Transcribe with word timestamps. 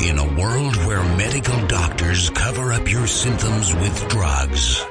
In 0.00 0.16
a 0.16 0.34
world 0.40 0.76
where 0.86 1.02
medical 1.16 1.66
doctors 1.66 2.30
cover 2.30 2.72
up 2.72 2.88
your 2.88 3.08
symptoms 3.08 3.74
with 3.74 4.08
drugs, 4.08 4.84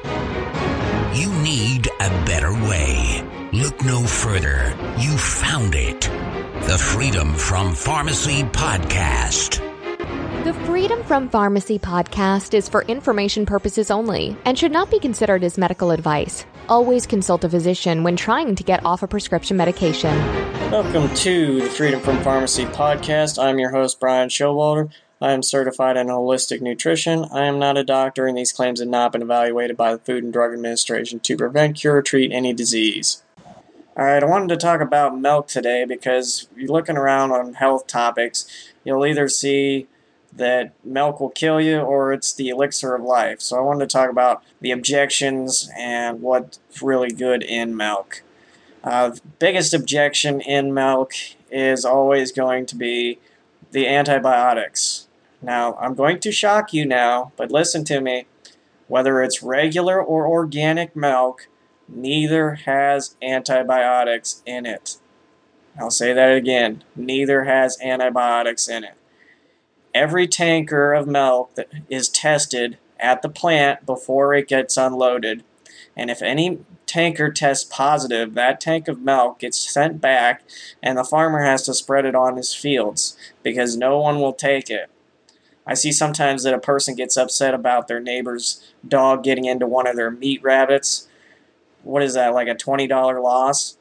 you 1.14 1.32
need 1.42 1.88
a 1.88 2.10
better 2.26 2.52
way. 2.52 3.24
Look 3.54 3.82
no 3.85 4.04
further. 4.04 4.75
You 5.00 5.17
found 5.17 5.75
it. 5.75 6.01
The 6.67 6.78
Freedom 6.78 7.33
from 7.35 7.74
Pharmacy 7.74 8.43
Podcast. 8.43 9.64
The 10.43 10.54
Freedom 10.66 11.02
from 11.06 11.30
Pharmacy 11.30 11.80
podcast 11.80 12.54
is 12.54 12.68
for 12.68 12.82
information 12.84 13.46
purposes 13.46 13.89
only 13.89 14.36
and 14.44 14.60
should 14.60 14.74
not 14.74 14.92
be 14.92 15.00
considered 15.00 15.42
as 15.44 15.58
medical 15.58 15.92
advice. 15.92 16.46
Always 16.68 17.08
consult 17.08 17.46
a 17.46 17.50
physician 17.50 18.04
when 18.04 18.18
trying 18.18 18.55
to 18.55 18.64
get 18.64 18.86
off 18.86 19.04
a 19.04 19.08
prescription 19.08 19.55
medication. 19.55 20.46
Welcome 20.72 21.16
to 21.16 21.62
the 21.62 21.70
Freedom 21.70 22.02
from 22.02 22.22
Pharmacy 22.22 22.66
podcast. 22.66 23.42
I'm 23.42 23.58
your 23.58 23.72
host, 23.72 24.02
Brian 24.02 24.28
Showalter. 24.28 24.92
I 25.22 25.32
am 25.32 25.42
certified 25.42 25.96
in 25.96 26.08
holistic 26.08 26.60
nutrition. 26.60 27.24
I 27.32 27.46
am 27.46 27.58
not 27.58 27.78
a 27.78 27.86
doctor, 27.86 28.28
and 28.28 28.38
these 28.38 28.52
claims 28.52 28.82
have 28.82 28.89
not 28.89 29.14
been 29.14 29.22
evaluated 29.22 29.78
by 29.78 29.94
the 29.94 30.00
Food 30.00 30.25
and 30.25 30.34
Drug 30.34 30.52
Administration 30.52 31.22
to 31.22 31.38
prevent, 31.38 31.78
cure, 31.78 31.96
or 31.96 32.02
treat 32.02 32.34
any 32.34 32.52
disease. 32.52 33.23
All 33.95 34.03
right, 34.03 34.22
I 34.22 34.25
wanted 34.25 34.49
to 34.49 34.58
talk 34.58 34.81
about 34.81 35.17
milk 35.17 35.48
today 35.48 35.85
because 35.85 36.49
you're 36.53 36.67
looking 36.67 36.97
around 36.97 37.31
on 37.31 37.53
health 37.53 37.88
topics, 37.88 38.45
you'll 38.84 39.05
either 39.05 39.30
see 39.30 39.88
that 40.34 40.73
milk 40.84 41.22
will 41.22 41.30
kill 41.30 41.61
you 41.61 41.80
or 41.80 42.11
it's 42.11 42.34
the 42.34 42.49
elixir 42.49 42.94
of 42.94 43.02
life. 43.03 43.39
So 43.39 43.58
I 43.58 43.61
wanted 43.61 43.89
to 43.89 43.94
talk 43.94 44.09
about 44.09 44.44
the 44.59 44.72
objections 44.72 45.72
and 45.77 46.22
what's 46.22 46.59
really 46.81 47.11
good 47.11 47.41
in 47.41 47.75
milk. 47.75 48.22
Uh, 48.84 49.16
biggest 49.40 49.73
objection 49.73 50.41
in 50.41 50.73
milk 50.73 51.12
is 51.52 51.84
always 51.86 52.31
going 52.31 52.66
to 52.66 52.76
be 52.76 53.20
the 53.72 53.88
antibiotics. 53.88 55.08
Now, 55.41 55.76
I'm 55.76 55.94
going 55.94 56.20
to 56.22 56.31
shock 56.31 56.73
you 56.73 56.86
now, 56.86 57.31
but 57.36 57.52
listen 57.52 57.84
to 57.86 58.02
me. 58.02 58.26
Whether 58.88 59.22
it's 59.22 59.44
regular 59.44 60.02
or 60.02 60.28
organic 60.28 60.95
milk, 60.95 61.47
neither 61.89 62.56
has 62.56 63.16
antibiotics 63.22 64.42
in 64.45 64.66
it. 64.66 64.97
I'll 65.80 65.91
say 65.91 66.14
that 66.14 66.36
again. 66.36 66.84
Neither 66.95 67.44
has 67.44 67.78
antibiotics 67.81 68.67
in 68.67 68.84
it 68.84 68.97
every 69.97 70.28
tanker 70.28 70.94
of 70.94 71.08
milk 71.08 71.56
that 71.56 71.69
is 71.89 72.08
tested 72.08 72.78
at 73.00 73.22
the 73.22 73.30
plant 73.30 73.86
before 73.86 74.34
it 74.34 74.47
gets 74.47 74.78
unloaded. 74.78 75.44
And 75.95 76.12
if 76.12 76.22
any 76.22 76.59
tanker 76.88 77.31
tests 77.31 77.66
positive, 77.69 78.33
that 78.33 78.59
tank 78.59 78.88
of 78.88 79.02
milk 79.02 79.39
gets 79.39 79.59
sent 79.59 80.02
back 80.02 80.41
and 80.81 80.97
the 80.97 81.03
farmer 81.03 81.44
has 81.44 81.63
to 81.63 81.73
spread 81.73 82.05
it 82.05 82.16
on 82.16 82.38
his 82.38 82.53
fields 82.55 83.17
because 83.44 83.77
no 83.77 83.99
one 83.99 84.19
will 84.19 84.33
take 84.33 84.69
it. 84.69 84.89
I 85.67 85.73
see 85.73 85.91
sometimes 85.91 86.44
that 86.44 86.53
a 86.53 86.59
person 86.59 86.95
gets 86.95 87.17
upset 87.17 87.53
about 87.53 87.88
their 87.88 87.99
neighbor's 87.99 88.63
dog 88.88 89.23
getting 89.23 89.45
into 89.45 89.67
one 89.67 89.85
of 89.85 89.97
their 89.97 90.09
meat 90.09 90.41
rabbits. 90.41 91.09
What 91.83 92.03
is 92.03 92.13
that, 92.13 92.33
like 92.33 92.47
a 92.47 92.55
$20 92.55 93.22
loss? 93.22 93.77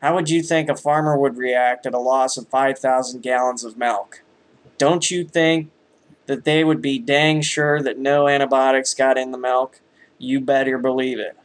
How 0.00 0.14
would 0.14 0.30
you 0.30 0.42
think 0.42 0.68
a 0.68 0.76
farmer 0.76 1.16
would 1.18 1.36
react 1.36 1.84
at 1.84 1.94
a 1.94 1.98
loss 1.98 2.38
of 2.38 2.48
5,000 2.48 3.20
gallons 3.20 3.62
of 3.62 3.76
milk? 3.76 4.22
Don't 4.78 5.10
you 5.10 5.24
think 5.24 5.70
that 6.26 6.44
they 6.44 6.64
would 6.64 6.80
be 6.80 6.98
dang 6.98 7.42
sure 7.42 7.82
that 7.82 7.98
no 7.98 8.26
antibiotics 8.26 8.94
got 8.94 9.18
in 9.18 9.32
the 9.32 9.38
milk? 9.38 9.80
You 10.18 10.40
better 10.40 10.78
believe 10.78 11.18
it. 11.18 11.36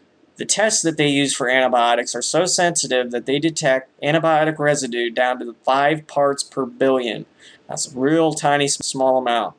The 0.41 0.47
tests 0.47 0.81
that 0.81 0.97
they 0.97 1.07
use 1.07 1.35
for 1.35 1.51
antibiotics 1.51 2.15
are 2.15 2.21
so 2.23 2.45
sensitive 2.47 3.11
that 3.11 3.27
they 3.27 3.37
detect 3.37 3.91
antibiotic 4.01 4.57
residue 4.57 5.11
down 5.11 5.37
to 5.37 5.55
5 5.63 6.07
parts 6.07 6.41
per 6.41 6.65
billion. 6.65 7.27
That's 7.69 7.93
a 7.93 7.99
real 7.99 8.33
tiny 8.33 8.67
small 8.67 9.19
amount. 9.19 9.55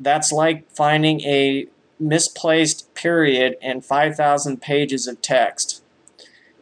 That's 0.00 0.32
like 0.32 0.68
finding 0.68 1.20
a 1.20 1.68
misplaced 2.00 2.92
period 2.94 3.54
in 3.62 3.80
5,000 3.80 4.60
pages 4.60 5.06
of 5.06 5.22
text. 5.22 5.84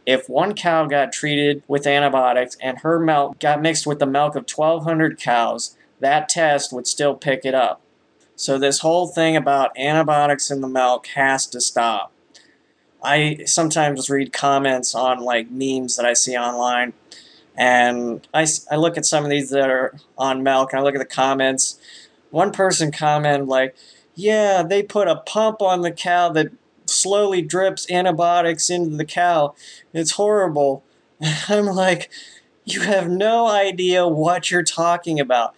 If 0.04 0.28
one 0.28 0.54
cow 0.54 0.84
got 0.84 1.10
treated 1.10 1.62
with 1.66 1.86
antibiotics 1.86 2.58
and 2.60 2.80
her 2.80 3.00
milk 3.00 3.40
got 3.40 3.62
mixed 3.62 3.86
with 3.86 4.00
the 4.00 4.06
milk 4.06 4.36
of 4.36 4.44
1,200 4.54 5.18
cows, 5.18 5.78
that 5.98 6.28
test 6.28 6.74
would 6.74 6.86
still 6.86 7.14
pick 7.14 7.46
it 7.46 7.54
up. 7.54 7.80
So 8.36 8.58
this 8.58 8.80
whole 8.80 9.06
thing 9.06 9.34
about 9.34 9.74
antibiotics 9.78 10.50
in 10.50 10.60
the 10.60 10.68
milk 10.68 11.06
has 11.14 11.46
to 11.46 11.62
stop. 11.62 12.12
I 13.02 13.44
sometimes 13.46 14.10
read 14.10 14.32
comments 14.32 14.94
on 14.94 15.20
like 15.20 15.50
memes 15.50 15.96
that 15.96 16.06
I 16.06 16.12
see 16.12 16.36
online, 16.36 16.92
and 17.56 18.26
I, 18.34 18.46
I 18.70 18.76
look 18.76 18.96
at 18.96 19.06
some 19.06 19.24
of 19.24 19.30
these 19.30 19.50
that 19.50 19.70
are 19.70 19.94
on 20.18 20.42
milk, 20.42 20.72
and 20.72 20.80
I 20.80 20.82
look 20.82 20.94
at 20.94 21.00
the 21.00 21.04
comments. 21.04 21.78
One 22.30 22.52
person 22.52 22.92
commented 22.92 23.48
like, 23.48 23.74
"Yeah, 24.14 24.62
they 24.62 24.82
put 24.82 25.08
a 25.08 25.16
pump 25.16 25.62
on 25.62 25.80
the 25.80 25.92
cow 25.92 26.28
that 26.30 26.52
slowly 26.86 27.42
drips 27.42 27.90
antibiotics 27.90 28.70
into 28.70 28.96
the 28.96 29.04
cow. 29.04 29.54
It's 29.92 30.12
horrible." 30.12 30.84
I'm 31.48 31.66
like, 31.66 32.10
"You 32.64 32.82
have 32.82 33.08
no 33.08 33.46
idea 33.48 34.06
what 34.06 34.50
you're 34.50 34.62
talking 34.62 35.18
about 35.20 35.54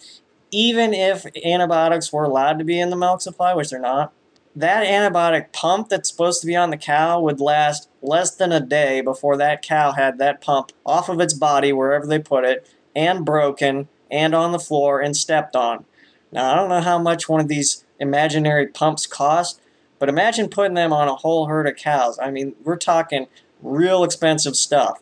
even 0.52 0.92
if 0.92 1.24
antibiotics 1.44 2.12
were 2.12 2.24
allowed 2.24 2.58
to 2.58 2.64
be 2.64 2.78
in 2.78 2.90
the 2.90 2.96
milk 2.96 3.22
supply, 3.22 3.54
which 3.54 3.70
they're 3.70 3.80
not, 3.80 4.12
that 4.54 4.86
antibiotic 4.86 5.52
pump 5.52 5.88
that's 5.88 6.10
supposed 6.10 6.40
to 6.40 6.46
be 6.46 6.56
on 6.56 6.70
the 6.70 6.76
cow 6.76 7.20
would 7.20 7.40
last 7.40 7.88
less 8.02 8.34
than 8.34 8.52
a 8.52 8.60
day 8.60 9.00
before 9.00 9.36
that 9.36 9.62
cow 9.62 9.92
had 9.92 10.18
that 10.18 10.40
pump 10.40 10.72
off 10.84 11.08
of 11.08 11.20
its 11.20 11.34
body, 11.34 11.72
wherever 11.72 12.06
they 12.06 12.18
put 12.18 12.44
it, 12.44 12.68
and 12.94 13.24
broken, 13.24 13.88
and 14.10 14.34
on 14.34 14.52
the 14.52 14.58
floor, 14.58 15.00
and 15.00 15.16
stepped 15.16 15.56
on. 15.56 15.84
Now, 16.30 16.52
I 16.52 16.54
don't 16.54 16.68
know 16.68 16.80
how 16.80 16.98
much 16.98 17.28
one 17.28 17.40
of 17.40 17.48
these 17.48 17.84
imaginary 17.98 18.66
pumps 18.66 19.06
cost, 19.06 19.60
but 19.98 20.08
imagine 20.08 20.48
putting 20.48 20.74
them 20.74 20.92
on 20.92 21.08
a 21.08 21.14
whole 21.14 21.46
herd 21.46 21.66
of 21.66 21.76
cows. 21.76 22.18
I 22.18 22.30
mean, 22.30 22.54
we're 22.62 22.76
talking 22.76 23.28
real 23.62 24.04
expensive 24.04 24.56
stuff. 24.56 25.00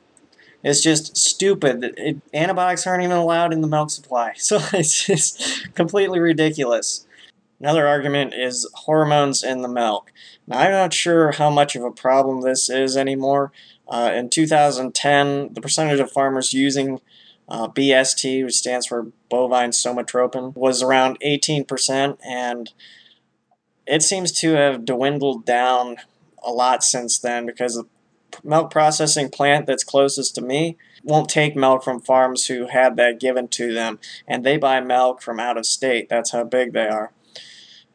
It's 0.62 0.82
just 0.82 1.16
stupid. 1.16 1.94
It, 1.96 2.18
antibiotics 2.34 2.86
aren't 2.86 3.02
even 3.02 3.16
allowed 3.16 3.52
in 3.52 3.62
the 3.62 3.66
milk 3.66 3.90
supply. 3.90 4.34
So 4.36 4.60
it's 4.72 5.06
just 5.06 5.74
completely 5.74 6.20
ridiculous. 6.20 7.06
Another 7.60 7.86
argument 7.86 8.32
is 8.32 8.68
hormones 8.72 9.44
in 9.44 9.60
the 9.60 9.68
milk. 9.68 10.12
Now, 10.46 10.60
I'm 10.60 10.70
not 10.70 10.94
sure 10.94 11.32
how 11.32 11.50
much 11.50 11.76
of 11.76 11.84
a 11.84 11.90
problem 11.90 12.40
this 12.40 12.70
is 12.70 12.96
anymore. 12.96 13.52
Uh, 13.86 14.10
in 14.14 14.30
2010, 14.30 15.52
the 15.52 15.60
percentage 15.60 16.00
of 16.00 16.10
farmers 16.10 16.54
using 16.54 17.00
uh, 17.48 17.68
BST, 17.68 18.44
which 18.44 18.54
stands 18.54 18.86
for 18.86 19.08
bovine 19.28 19.72
somatropin, 19.72 20.56
was 20.56 20.82
around 20.82 21.18
18%, 21.20 22.16
and 22.24 22.72
it 23.86 24.02
seems 24.02 24.32
to 24.32 24.52
have 24.52 24.84
dwindled 24.86 25.44
down 25.44 25.96
a 26.42 26.50
lot 26.50 26.82
since 26.82 27.18
then 27.18 27.44
because 27.44 27.74
the 27.74 27.84
milk 28.42 28.70
processing 28.70 29.28
plant 29.28 29.66
that's 29.66 29.84
closest 29.84 30.34
to 30.36 30.40
me 30.40 30.76
won't 31.02 31.28
take 31.28 31.56
milk 31.56 31.82
from 31.82 32.00
farms 32.00 32.46
who 32.46 32.68
had 32.68 32.96
that 32.96 33.20
given 33.20 33.48
to 33.48 33.74
them, 33.74 33.98
and 34.26 34.44
they 34.44 34.56
buy 34.56 34.80
milk 34.80 35.20
from 35.20 35.40
out 35.40 35.58
of 35.58 35.66
state. 35.66 36.08
That's 36.08 36.30
how 36.30 36.44
big 36.44 36.72
they 36.72 36.88
are. 36.88 37.12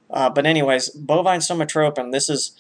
Uh, 0.10 0.30
but 0.30 0.46
anyways, 0.46 0.90
bovine 0.90 1.40
somatropin. 1.40 2.12
This 2.12 2.30
is 2.30 2.52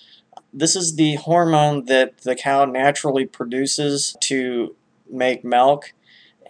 this 0.53 0.75
is 0.75 0.95
the 0.95 1.15
hormone 1.15 1.85
that 1.85 2.19
the 2.19 2.35
cow 2.35 2.65
naturally 2.65 3.25
produces 3.25 4.15
to 4.21 4.75
make 5.09 5.43
milk, 5.43 5.93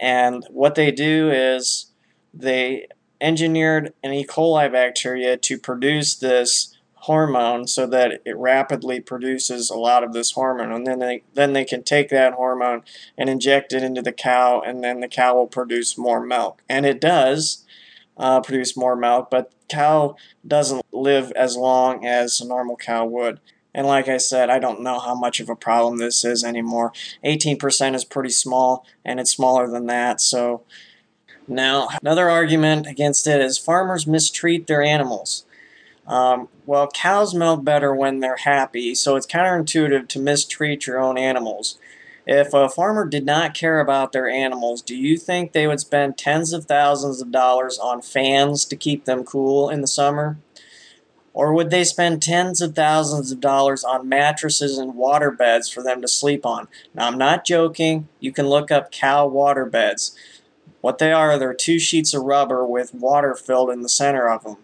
and 0.00 0.44
what 0.50 0.74
they 0.74 0.90
do 0.90 1.30
is 1.30 1.86
they 2.32 2.86
engineered 3.20 3.94
an 4.02 4.12
E. 4.12 4.26
coli 4.26 4.70
bacteria 4.70 5.36
to 5.36 5.58
produce 5.58 6.14
this 6.14 6.76
hormone 7.06 7.68
so 7.68 7.86
that 7.86 8.20
it 8.24 8.36
rapidly 8.36 9.00
produces 9.00 9.70
a 9.70 9.78
lot 9.78 10.02
of 10.02 10.12
this 10.12 10.32
hormone 10.32 10.72
and 10.72 10.86
then 10.86 10.98
they 10.98 11.22
then 11.34 11.52
they 11.52 11.64
can 11.64 11.80
take 11.80 12.08
that 12.08 12.32
hormone 12.32 12.82
and 13.16 13.30
inject 13.30 13.72
it 13.72 13.80
into 13.80 14.02
the 14.02 14.12
cow 14.12 14.60
and 14.60 14.82
then 14.82 14.98
the 14.98 15.06
cow 15.06 15.36
will 15.36 15.46
produce 15.46 15.96
more 15.96 16.20
milk 16.20 16.60
and 16.68 16.84
it 16.84 17.00
does 17.00 17.64
uh, 18.16 18.40
produce 18.40 18.76
more 18.76 18.96
milk 18.96 19.28
but 19.30 19.52
cow 19.68 20.16
doesn't 20.46 20.84
live 20.92 21.32
as 21.32 21.56
long 21.56 22.04
as 22.06 22.40
a 22.40 22.46
normal 22.46 22.76
cow 22.76 23.04
would 23.04 23.40
and 23.76 23.86
like 23.86 24.08
I 24.08 24.16
said, 24.16 24.48
I 24.48 24.58
don't 24.58 24.80
know 24.80 24.98
how 24.98 25.14
much 25.14 25.38
of 25.38 25.50
a 25.50 25.54
problem 25.54 25.98
this 25.98 26.24
is 26.24 26.42
anymore. 26.42 26.94
18% 27.22 27.94
is 27.94 28.06
pretty 28.06 28.30
small, 28.30 28.86
and 29.04 29.20
it's 29.20 29.30
smaller 29.30 29.68
than 29.68 29.84
that. 29.84 30.18
So, 30.22 30.62
now 31.46 31.88
another 32.00 32.30
argument 32.30 32.86
against 32.86 33.26
it 33.26 33.40
is 33.42 33.58
farmers 33.58 34.06
mistreat 34.06 34.66
their 34.66 34.82
animals. 34.82 35.44
Um, 36.06 36.48
well, 36.64 36.88
cows 36.88 37.34
milk 37.34 37.64
better 37.64 37.94
when 37.94 38.20
they're 38.20 38.38
happy, 38.38 38.94
so 38.94 39.14
it's 39.14 39.26
counterintuitive 39.26 40.08
to 40.08 40.18
mistreat 40.20 40.86
your 40.86 40.98
own 40.98 41.18
animals. 41.18 41.78
If 42.26 42.52
a 42.52 42.68
farmer 42.68 43.06
did 43.06 43.24
not 43.24 43.54
care 43.54 43.78
about 43.78 44.10
their 44.10 44.28
animals, 44.28 44.82
do 44.82 44.96
you 44.96 45.16
think 45.16 45.52
they 45.52 45.68
would 45.68 45.78
spend 45.78 46.18
tens 46.18 46.52
of 46.52 46.64
thousands 46.64 47.22
of 47.22 47.30
dollars 47.30 47.78
on 47.78 48.02
fans 48.02 48.64
to 48.64 48.74
keep 48.74 49.04
them 49.04 49.22
cool 49.22 49.70
in 49.70 49.80
the 49.80 49.86
summer? 49.86 50.36
Or 51.32 51.52
would 51.52 51.70
they 51.70 51.84
spend 51.84 52.22
tens 52.22 52.60
of 52.60 52.74
thousands 52.74 53.30
of 53.30 53.40
dollars 53.40 53.84
on 53.84 54.08
mattresses 54.08 54.76
and 54.76 54.96
water 54.96 55.30
beds 55.30 55.68
for 55.68 55.84
them 55.84 56.02
to 56.02 56.08
sleep 56.08 56.44
on? 56.44 56.66
Now, 56.94 57.06
I'm 57.06 57.18
not 57.18 57.46
joking. 57.46 58.08
You 58.18 58.32
can 58.32 58.48
look 58.48 58.72
up 58.72 58.90
cow 58.90 59.28
water 59.28 59.64
beds. 59.64 60.16
What 60.80 60.98
they 60.98 61.12
are, 61.12 61.38
they're 61.38 61.54
two 61.54 61.78
sheets 61.78 62.12
of 62.12 62.22
rubber 62.22 62.66
with 62.66 62.94
water 62.94 63.34
filled 63.34 63.70
in 63.70 63.82
the 63.82 63.88
center 63.88 64.28
of 64.28 64.42
them. 64.42 64.56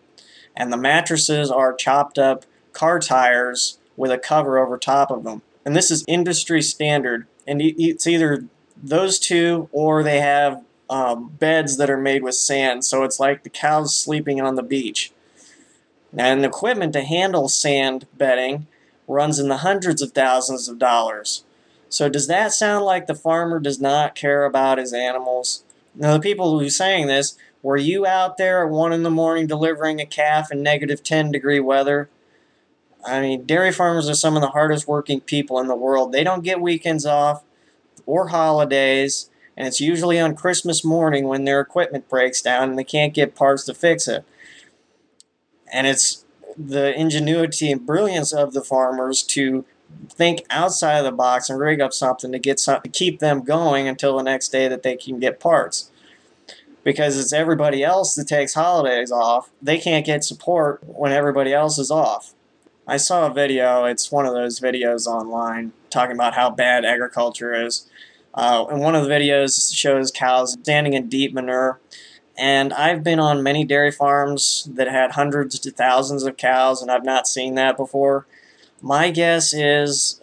And 0.56 0.72
the 0.72 0.76
mattresses 0.76 1.50
are 1.50 1.74
chopped 1.74 2.18
up 2.18 2.44
car 2.72 2.98
tires 2.98 3.78
with 3.96 4.10
a 4.10 4.18
cover 4.18 4.58
over 4.58 4.78
top 4.78 5.12
of 5.12 5.22
them. 5.22 5.42
And 5.64 5.76
this 5.76 5.90
is 5.92 6.04
industry 6.08 6.62
standard. 6.62 7.26
And 7.46 7.60
it's 7.62 8.06
either 8.06 8.44
those 8.82 9.18
two 9.18 9.68
or 9.72 10.02
they 10.02 10.20
have 10.20 10.62
um, 10.90 11.28
beds 11.38 11.76
that 11.78 11.90
are 11.90 11.98
made 11.98 12.22
with 12.22 12.34
sand. 12.34 12.84
So 12.84 13.02
it's 13.02 13.18
like 13.18 13.42
the 13.42 13.50
cows 13.50 13.96
sleeping 13.96 14.40
on 14.40 14.54
the 14.54 14.62
beach. 14.62 15.12
And 16.16 16.42
the 16.42 16.48
equipment 16.48 16.92
to 16.92 17.02
handle 17.02 17.48
sand 17.48 18.06
bedding 18.16 18.66
runs 19.08 19.38
in 19.38 19.48
the 19.48 19.58
hundreds 19.58 20.02
of 20.02 20.12
thousands 20.12 20.68
of 20.68 20.78
dollars. 20.78 21.44
So 21.88 22.08
does 22.08 22.26
that 22.26 22.52
sound 22.52 22.84
like 22.84 23.06
the 23.06 23.14
farmer 23.14 23.58
does 23.58 23.80
not 23.80 24.14
care 24.14 24.44
about 24.44 24.78
his 24.78 24.92
animals? 24.92 25.64
Now 25.94 26.14
the 26.14 26.20
people 26.20 26.58
who 26.58 26.66
are 26.66 26.70
saying 26.70 27.06
this, 27.06 27.36
were 27.62 27.76
you 27.76 28.06
out 28.06 28.38
there 28.38 28.64
at 28.64 28.70
1 28.70 28.92
in 28.92 29.02
the 29.02 29.10
morning 29.10 29.46
delivering 29.46 30.00
a 30.00 30.06
calf 30.06 30.50
in 30.50 30.62
negative 30.62 31.02
10 31.02 31.30
degree 31.30 31.60
weather? 31.60 32.08
I 33.04 33.20
mean, 33.20 33.46
dairy 33.46 33.72
farmers 33.72 34.08
are 34.08 34.14
some 34.14 34.36
of 34.36 34.42
the 34.42 34.50
hardest 34.50 34.86
working 34.86 35.20
people 35.20 35.58
in 35.58 35.66
the 35.66 35.76
world. 35.76 36.12
They 36.12 36.24
don't 36.24 36.44
get 36.44 36.60
weekends 36.60 37.04
off 37.04 37.42
or 38.06 38.28
holidays, 38.28 39.30
and 39.56 39.66
it's 39.66 39.80
usually 39.80 40.18
on 40.20 40.36
Christmas 40.36 40.84
morning 40.84 41.26
when 41.26 41.44
their 41.44 41.60
equipment 41.60 42.08
breaks 42.08 42.40
down 42.40 42.70
and 42.70 42.78
they 42.78 42.84
can't 42.84 43.14
get 43.14 43.34
parts 43.34 43.64
to 43.64 43.74
fix 43.74 44.08
it. 44.08 44.24
And 45.72 45.86
it's 45.86 46.24
the 46.56 46.98
ingenuity 46.98 47.72
and 47.72 47.86
brilliance 47.86 48.32
of 48.32 48.52
the 48.52 48.62
farmers 48.62 49.22
to 49.22 49.64
think 50.10 50.42
outside 50.50 50.98
of 50.98 51.04
the 51.04 51.12
box 51.12 51.50
and 51.50 51.58
rig 51.58 51.80
up 51.80 51.92
something 51.92 52.32
to 52.32 52.38
get 52.38 52.60
some, 52.60 52.80
to 52.82 52.88
keep 52.88 53.18
them 53.20 53.42
going 53.42 53.88
until 53.88 54.16
the 54.16 54.22
next 54.22 54.48
day 54.48 54.68
that 54.68 54.82
they 54.82 54.96
can 54.96 55.18
get 55.18 55.40
parts. 55.40 55.90
Because 56.84 57.18
it's 57.18 57.32
everybody 57.32 57.84
else 57.84 58.14
that 58.16 58.26
takes 58.26 58.54
holidays 58.54 59.12
off. 59.12 59.50
They 59.60 59.78
can't 59.78 60.04
get 60.04 60.24
support 60.24 60.82
when 60.84 61.12
everybody 61.12 61.52
else 61.52 61.78
is 61.78 61.90
off. 61.90 62.34
I 62.86 62.96
saw 62.96 63.26
a 63.26 63.32
video, 63.32 63.84
it's 63.84 64.10
one 64.10 64.26
of 64.26 64.34
those 64.34 64.58
videos 64.58 65.06
online, 65.06 65.72
talking 65.88 66.16
about 66.16 66.34
how 66.34 66.50
bad 66.50 66.84
agriculture 66.84 67.54
is. 67.54 67.88
Uh, 68.34 68.64
and 68.70 68.80
one 68.80 68.96
of 68.96 69.04
the 69.04 69.10
videos 69.10 69.72
shows 69.74 70.10
cows 70.10 70.54
standing 70.54 70.94
in 70.94 71.08
deep 71.08 71.32
manure. 71.32 71.80
And 72.36 72.72
I've 72.72 73.04
been 73.04 73.20
on 73.20 73.42
many 73.42 73.64
dairy 73.64 73.92
farms 73.92 74.68
that 74.72 74.88
had 74.88 75.12
hundreds 75.12 75.58
to 75.60 75.70
thousands 75.70 76.24
of 76.24 76.36
cows, 76.36 76.82
and 76.82 76.90
I've 76.90 77.04
not 77.04 77.28
seen 77.28 77.54
that 77.54 77.76
before. 77.76 78.26
My 78.80 79.10
guess 79.10 79.54
is 79.54 80.20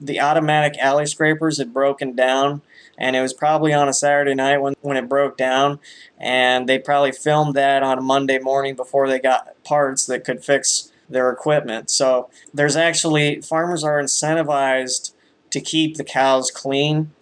the 0.00 0.20
automatic 0.20 0.78
alley 0.78 1.06
scrapers 1.06 1.58
had 1.58 1.74
broken 1.74 2.14
down, 2.14 2.62
and 2.96 3.14
it 3.14 3.20
was 3.20 3.34
probably 3.34 3.74
on 3.74 3.88
a 3.90 3.92
Saturday 3.92 4.34
night 4.34 4.58
when, 4.58 4.74
when 4.80 4.96
it 4.96 5.08
broke 5.08 5.36
down, 5.36 5.80
and 6.16 6.66
they 6.66 6.78
probably 6.78 7.12
filmed 7.12 7.54
that 7.54 7.82
on 7.82 7.98
a 7.98 8.02
Monday 8.02 8.38
morning 8.38 8.74
before 8.74 9.06
they 9.06 9.18
got 9.18 9.62
parts 9.64 10.06
that 10.06 10.24
could 10.24 10.42
fix 10.42 10.92
their 11.08 11.30
equipment. 11.30 11.90
So 11.90 12.30
there's 12.52 12.76
actually 12.76 13.40
farmers 13.40 13.84
are 13.84 14.00
incentivized 14.00 15.12
to 15.50 15.60
keep 15.60 15.96
the 15.96 16.04
cows 16.04 16.50
clean 16.50 17.12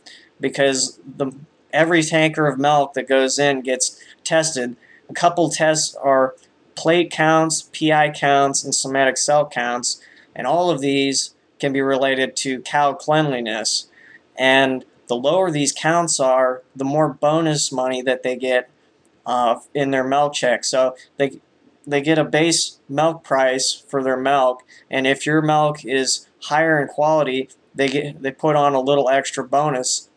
because 0.41 0.99
the 1.17 1.33
every 1.73 2.03
tanker 2.03 2.47
of 2.47 2.59
milk 2.59 2.95
that 2.95 3.09
goes 3.09 3.39
in 3.39 3.63
gets 3.63 4.01
tested. 4.25 4.77
A 5.09 5.15
couple 5.15 5.51
tests 5.51 5.95
are 5.97 6.35
plate 6.75 7.11
counts, 7.11 7.63
PI 7.63 8.11
counts, 8.11 8.65
and 8.65 8.75
somatic 8.75 9.17
cell 9.17 9.49
counts, 9.49 10.01
and 10.35 10.47
all 10.47 10.71
of 10.71 10.81
these 10.81 11.35
can 11.59 11.73
be 11.73 11.81
related 11.81 12.35
to 12.37 12.61
cow 12.63 12.93
cleanliness. 12.93 13.89
And 14.37 14.85
the 15.09 15.17
lower 15.17 15.51
these 15.51 15.73
counts 15.73 16.19
are, 16.19 16.63
the 16.75 16.85
more 16.85 17.09
bonus 17.09 17.71
money 17.71 18.03
that 18.03 18.23
they 18.23 18.37
get 18.37 18.71
uh, 19.27 19.61
in 19.75 19.91
their 19.91 20.05
milk 20.05 20.35
check. 20.35 20.65
So 20.65 20.97
they 21.17 21.41
they 21.87 22.01
get 22.01 22.19
a 22.19 22.25
base 22.25 22.79
milk 22.89 23.25
price 23.25 23.85
for 23.89 24.03
their 24.03 24.17
milk, 24.17 24.63
and 24.91 25.07
if 25.07 25.27
your 25.27 25.43
milk 25.43 25.85
is 25.85 26.29
higher 26.45 26.81
in 26.81 26.89
quality, 26.89 27.49
they 27.75 27.89
get 27.89 28.23
they 28.23 28.31
put 28.31 28.57
on 28.57 28.75
a 28.75 28.81
little 28.81 29.09
extra 29.09 29.45
bonus. 29.45 30.09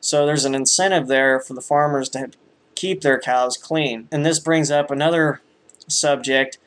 So 0.00 0.26
there's 0.26 0.44
an 0.44 0.54
incentive 0.54 1.08
there 1.08 1.40
for 1.40 1.54
the 1.54 1.60
farmers 1.60 2.08
to 2.10 2.30
keep 2.74 3.00
their 3.00 3.18
cows 3.18 3.56
clean. 3.56 4.08
And 4.12 4.24
this 4.24 4.38
brings 4.38 4.70
up 4.70 4.90
another 4.90 5.40
subject, 5.88 6.58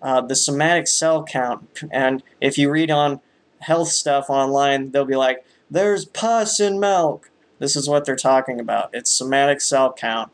uh, 0.00 0.20
the 0.20 0.36
somatic 0.36 0.86
cell 0.86 1.24
count. 1.24 1.68
And 1.90 2.22
if 2.40 2.56
you 2.58 2.70
read 2.70 2.90
on 2.90 3.20
health 3.60 3.88
stuff 3.88 4.26
online, 4.28 4.90
they'll 4.90 5.04
be 5.04 5.16
like, 5.16 5.44
"There's 5.70 6.04
pus 6.04 6.60
in 6.60 6.78
milk." 6.78 7.30
This 7.58 7.76
is 7.76 7.88
what 7.88 8.04
they're 8.04 8.16
talking 8.16 8.60
about. 8.60 8.90
It's 8.92 9.10
somatic 9.10 9.60
cell 9.60 9.92
count, 9.92 10.30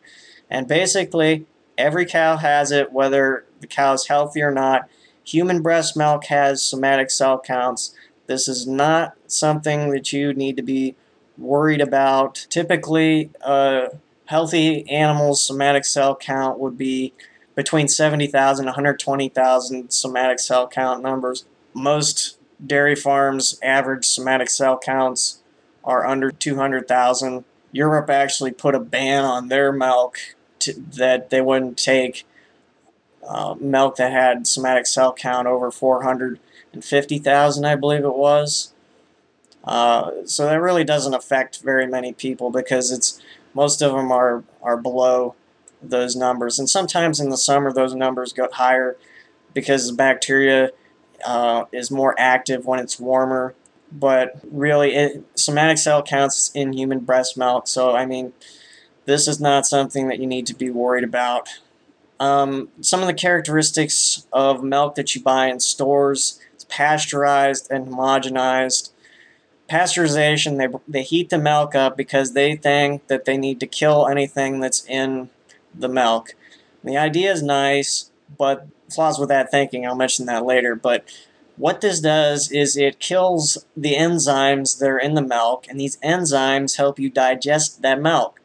and 0.50 0.66
basically 0.66 1.46
every 1.80 2.06
cow 2.06 2.36
has 2.36 2.70
it, 2.70 2.92
whether 2.92 3.44
the 3.60 3.66
cow 3.66 3.92
is 3.94 4.06
healthy 4.06 4.42
or 4.42 4.52
not. 4.52 4.88
Human 5.24 5.62
breast 5.62 5.96
milk 5.96 6.26
has 6.26 6.62
somatic 6.62 7.10
cell 7.10 7.40
counts. 7.40 7.94
This 8.26 8.48
is 8.48 8.66
not 8.66 9.16
something 9.26 9.90
that 9.90 10.12
you 10.12 10.32
need 10.32 10.56
to 10.56 10.62
be 10.62 10.96
worried 11.36 11.80
about. 11.80 12.46
Typically, 12.50 13.30
a 13.40 13.88
healthy 14.26 14.88
animal's 14.88 15.42
somatic 15.42 15.84
cell 15.84 16.14
count 16.14 16.58
would 16.58 16.78
be 16.78 17.12
between 17.54 17.88
70,000 17.88 18.64
and 18.64 18.68
120,000 18.68 19.90
somatic 19.90 20.38
cell 20.38 20.68
count 20.68 21.02
numbers. 21.02 21.44
Most 21.74 22.38
dairy 22.64 22.94
farms' 22.94 23.58
average 23.62 24.04
somatic 24.04 24.50
cell 24.50 24.78
counts 24.78 25.42
are 25.82 26.06
under 26.06 26.30
200,000. 26.30 27.44
Europe 27.72 28.10
actually 28.10 28.52
put 28.52 28.74
a 28.74 28.80
ban 28.80 29.24
on 29.24 29.48
their 29.48 29.72
milk 29.72 30.18
that 30.96 31.30
they 31.30 31.40
wouldn't 31.40 31.78
take 31.78 32.24
uh, 33.26 33.54
milk 33.60 33.96
that 33.96 34.12
had 34.12 34.46
somatic 34.46 34.86
cell 34.86 35.12
count 35.12 35.46
over 35.46 35.70
450,000, 35.70 37.64
I 37.64 37.76
believe 37.76 38.04
it 38.04 38.14
was. 38.14 38.72
Uh, 39.64 40.10
so 40.24 40.46
that 40.46 40.60
really 40.60 40.84
doesn't 40.84 41.14
affect 41.14 41.60
very 41.60 41.86
many 41.86 42.12
people 42.12 42.50
because 42.50 42.90
it's 42.90 43.20
most 43.52 43.82
of 43.82 43.92
them 43.92 44.10
are 44.10 44.42
are 44.62 44.76
below 44.76 45.34
those 45.82 46.16
numbers, 46.16 46.58
and 46.58 46.68
sometimes 46.68 47.20
in 47.20 47.28
the 47.30 47.36
summer 47.36 47.72
those 47.72 47.94
numbers 47.94 48.32
go 48.32 48.48
higher 48.50 48.96
because 49.52 49.86
the 49.86 49.92
bacteria 49.92 50.70
uh, 51.24 51.64
is 51.72 51.90
more 51.90 52.14
active 52.18 52.64
when 52.64 52.78
it's 52.80 52.98
warmer. 52.98 53.54
But 53.92 54.40
really, 54.50 54.94
it, 54.94 55.24
somatic 55.34 55.76
cell 55.76 56.02
counts 56.02 56.50
in 56.54 56.72
human 56.72 57.00
breast 57.00 57.36
milk, 57.36 57.66
so 57.68 57.94
I 57.94 58.06
mean, 58.06 58.32
this 59.04 59.26
is 59.26 59.40
not 59.40 59.66
something 59.66 60.08
that 60.08 60.18
you 60.18 60.26
need 60.26 60.46
to 60.46 60.54
be 60.54 60.70
worried 60.70 61.04
about. 61.04 61.48
Um, 62.18 62.68
some 62.80 63.00
of 63.00 63.06
the 63.06 63.14
characteristics 63.14 64.26
of 64.32 64.62
milk 64.62 64.94
that 64.96 65.14
you 65.14 65.22
buy 65.22 65.46
in 65.46 65.58
stores 65.58 66.38
it's 66.60 66.66
pasteurized 66.68 67.70
and 67.70 67.86
homogenized. 67.86 68.90
Pasteurization, 69.70 70.58
they, 70.58 70.68
they 70.86 71.02
heat 71.02 71.30
the 71.30 71.38
milk 71.38 71.74
up 71.74 71.96
because 71.96 72.34
they 72.34 72.54
think 72.54 73.06
that 73.06 73.24
they 73.24 73.38
need 73.38 73.60
to 73.60 73.66
kill 73.66 74.06
anything 74.06 74.60
that's 74.60 74.84
in 74.84 75.30
the 75.74 75.88
milk. 75.88 76.34
The 76.84 76.98
idea 76.98 77.32
is 77.32 77.42
nice, 77.42 78.10
but 78.36 78.66
flaws 78.90 79.18
with 79.18 79.30
that 79.30 79.50
thinking, 79.50 79.86
I'll 79.86 79.94
mention 79.94 80.26
that 80.26 80.44
later. 80.44 80.74
But 80.74 81.04
what 81.56 81.80
this 81.80 82.00
does 82.00 82.50
is 82.50 82.76
it 82.76 82.98
kills 82.98 83.64
the 83.74 83.94
enzymes 83.94 84.78
that 84.78 84.88
are 84.90 84.98
in 84.98 85.14
the 85.14 85.22
milk, 85.22 85.66
and 85.66 85.80
these 85.80 85.96
enzymes 85.98 86.76
help 86.76 86.98
you 86.98 87.08
digest 87.08 87.80
that 87.80 88.02
milk. 88.02 88.39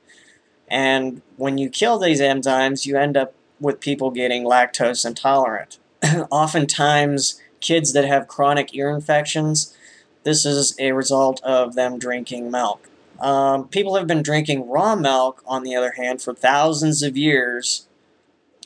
And 0.68 1.22
when 1.38 1.58
you 1.58 1.70
kill 1.70 2.00
these 2.00 2.22
enzymes, 2.22 2.86
you 2.86 2.98
end 2.98 3.18
up 3.18 3.34
with 3.60 3.80
people 3.80 4.12
getting 4.12 4.44
lactose 4.44 5.06
intolerant. 5.06 5.80
Oftentimes, 6.32 7.40
kids 7.60 7.94
that 7.94 8.06
have 8.06 8.28
chronic 8.28 8.76
ear 8.76 8.90
infections, 8.90 9.76
this 10.24 10.46
is 10.46 10.76
a 10.80 10.92
result 10.92 11.42
of 11.44 11.76
them 11.76 12.00
drinking 12.00 12.52
milk. 12.52 12.90
Um, 13.20 13.68
people 13.70 13.96
have 13.96 14.08
been 14.08 14.24
drinking 14.24 14.70
raw 14.70 14.96
milk, 14.96 15.42
on 15.46 15.64
the 15.64 15.76
other 15.76 15.94
hand, 15.94 16.22
for 16.22 16.34
thousands 16.34 17.02
of 17.02 17.16
years, 17.16 17.88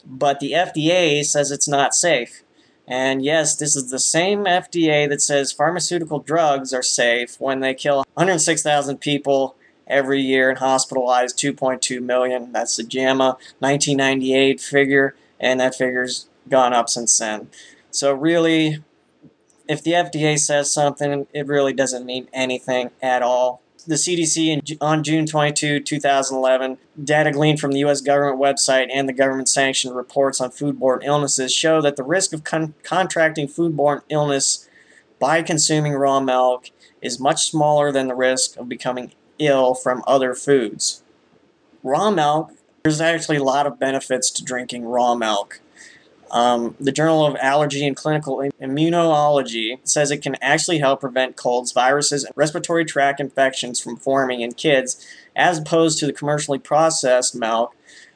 but 0.05 0.39
the 0.39 0.53
FDA 0.53 1.23
says 1.23 1.51
it's 1.51 1.67
not 1.67 1.93
safe. 1.93 2.43
And 2.87 3.23
yes, 3.23 3.55
this 3.55 3.75
is 3.75 3.91
the 3.91 3.99
same 3.99 4.45
FDA 4.45 5.07
that 5.07 5.21
says 5.21 5.51
pharmaceutical 5.51 6.19
drugs 6.19 6.73
are 6.73 6.81
safe 6.81 7.39
when 7.39 7.59
they 7.59 7.75
kill 7.75 7.97
106,000 8.15 8.97
people 8.97 9.55
every 9.89 10.21
year 10.21 10.49
and 10.49 10.59
hospitalized 10.59 11.37
2.2 11.37 12.01
million. 12.01 12.51
That's 12.51 12.75
the 12.75 12.83
JAMA 12.83 13.37
1998 13.59 14.61
figure, 14.61 15.15
and 15.39 15.59
that 15.59 15.75
figure's 15.75 16.27
gone 16.47 16.73
up 16.73 16.89
since 16.89 17.17
then. 17.17 17.49
So 17.91 18.13
really, 18.13 18.83
if 19.67 19.83
the 19.83 19.91
FDA 19.91 20.37
says 20.37 20.71
something, 20.73 21.27
it 21.33 21.47
really 21.47 21.73
doesn't 21.73 22.05
mean 22.05 22.27
anything 22.33 22.91
at 23.01 23.21
all. 23.21 23.61
The 23.87 23.95
CDC 23.95 24.77
on 24.81 25.03
June 25.03 25.25
22, 25.25 25.79
2011, 25.79 26.77
data 27.03 27.31
gleaned 27.31 27.59
from 27.59 27.71
the 27.71 27.79
U.S. 27.79 28.01
government 28.01 28.39
website 28.39 28.89
and 28.93 29.07
the 29.07 29.13
government 29.13 29.47
sanctioned 29.47 29.95
reports 29.95 30.41
on 30.41 30.51
foodborne 30.51 31.03
illnesses 31.03 31.53
show 31.53 31.81
that 31.81 31.95
the 31.95 32.03
risk 32.03 32.33
of 32.33 32.43
con- 32.43 32.73
contracting 32.83 33.47
foodborne 33.47 34.01
illness 34.09 34.67
by 35.17 35.41
consuming 35.41 35.93
raw 35.93 36.19
milk 36.19 36.71
is 37.01 37.19
much 37.19 37.49
smaller 37.49 37.91
than 37.91 38.07
the 38.07 38.15
risk 38.15 38.57
of 38.57 38.67
becoming 38.67 39.13
ill 39.39 39.73
from 39.73 40.03
other 40.05 40.33
foods. 40.33 41.03
Raw 41.83 42.11
milk 42.11 42.51
There's 42.83 43.01
actually 43.01 43.37
a 43.37 43.43
lot 43.43 43.67
of 43.67 43.79
benefits 43.79 44.31
to 44.31 44.43
drinking 44.43 44.85
raw 44.85 45.15
milk. 45.15 45.61
Um, 46.31 46.75
the 46.79 46.91
Journal 46.91 47.25
of 47.25 47.35
Allergy 47.41 47.85
and 47.85 47.95
Clinical 47.95 48.37
Immunology 48.61 49.79
says 49.83 50.11
it 50.11 50.21
can 50.21 50.35
actually 50.41 50.77
help 50.77 51.01
prevent 51.01 51.35
colds, 51.35 51.71
viruses, 51.71 52.23
and 52.23 52.33
respiratory 52.37 52.85
tract 52.85 53.19
infections 53.19 53.79
from 53.79 53.97
forming 53.97 54.41
in 54.41 54.53
kids, 54.53 55.05
as 55.35 55.57
opposed 55.57 55.97
to 55.99 56.05
the 56.05 56.13
commercially 56.13 56.59
processed 56.59 57.35
milk, 57.35 57.75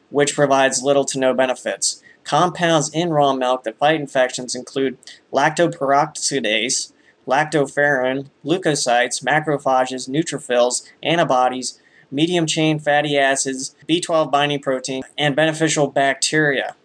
which 0.10 0.36
provides 0.36 0.84
little 0.84 1.06
to 1.06 1.20
no 1.20 1.34
benefits. 1.34 2.03
Compounds 2.24 2.89
in 2.94 3.10
raw 3.10 3.34
milk 3.34 3.63
that 3.63 3.77
fight 3.77 4.00
infections 4.00 4.56
include 4.56 4.98
lactoperoxidase, 5.34 6.92
lactoferrin, 7.27 8.30
leukocytes, 8.44 9.24
macrophages, 9.24 10.10
neutrophils, 10.10 10.89
antibodies, 11.01 11.80
medium 12.12 12.46
chain 12.46 12.80
fatty 12.80 13.18
acids, 13.18 13.75
B12 13.88 14.32
binding 14.32 14.62
protein, 14.62 15.03
and 15.18 15.36
beneficial 15.36 15.88
bacteria. 15.88 16.75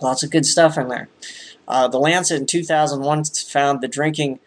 Lots 0.00 0.22
of 0.22 0.30
good 0.30 0.46
stuff 0.46 0.78
in 0.78 0.88
there. 0.88 1.08
Uh, 1.66 1.88
the 1.88 1.98
Lancet 1.98 2.40
in 2.40 2.46
2001 2.46 3.24
found 3.24 3.80
that 3.80 3.92
drinking 3.92 4.38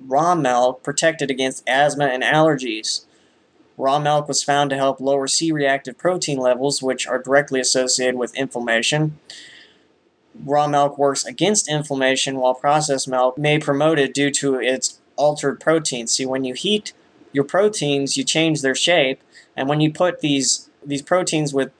raw 0.00 0.34
milk 0.34 0.82
protected 0.82 1.30
against 1.30 1.68
asthma 1.68 2.06
and 2.06 2.22
allergies. 2.22 3.04
Raw 3.76 3.98
milk 3.98 4.28
was 4.28 4.44
found 4.44 4.70
to 4.70 4.76
help 4.76 5.00
lower 5.00 5.26
C 5.26 5.50
reactive 5.50 5.98
protein 5.98 6.38
levels, 6.38 6.82
which 6.82 7.06
are 7.06 7.20
directly 7.20 7.58
associated 7.58 8.16
with 8.16 8.34
inflammation. 8.36 9.18
Raw 10.44 10.66
milk 10.66 10.98
works 10.98 11.24
against 11.24 11.70
inflammation, 11.70 12.36
while 12.36 12.54
processed 12.54 13.08
milk 13.08 13.38
may 13.38 13.58
promote 13.58 13.98
it 13.98 14.14
due 14.14 14.30
to 14.32 14.56
its 14.56 15.00
altered 15.16 15.60
proteins. 15.60 16.12
See, 16.12 16.26
when 16.26 16.44
you 16.44 16.54
heat 16.54 16.92
your 17.32 17.44
proteins, 17.44 18.16
you 18.16 18.24
change 18.24 18.62
their 18.62 18.74
shape, 18.74 19.20
and 19.56 19.68
when 19.68 19.80
you 19.80 19.92
put 19.92 20.20
these 20.20 20.68
these 20.84 21.02
proteins 21.02 21.54
with 21.54 21.70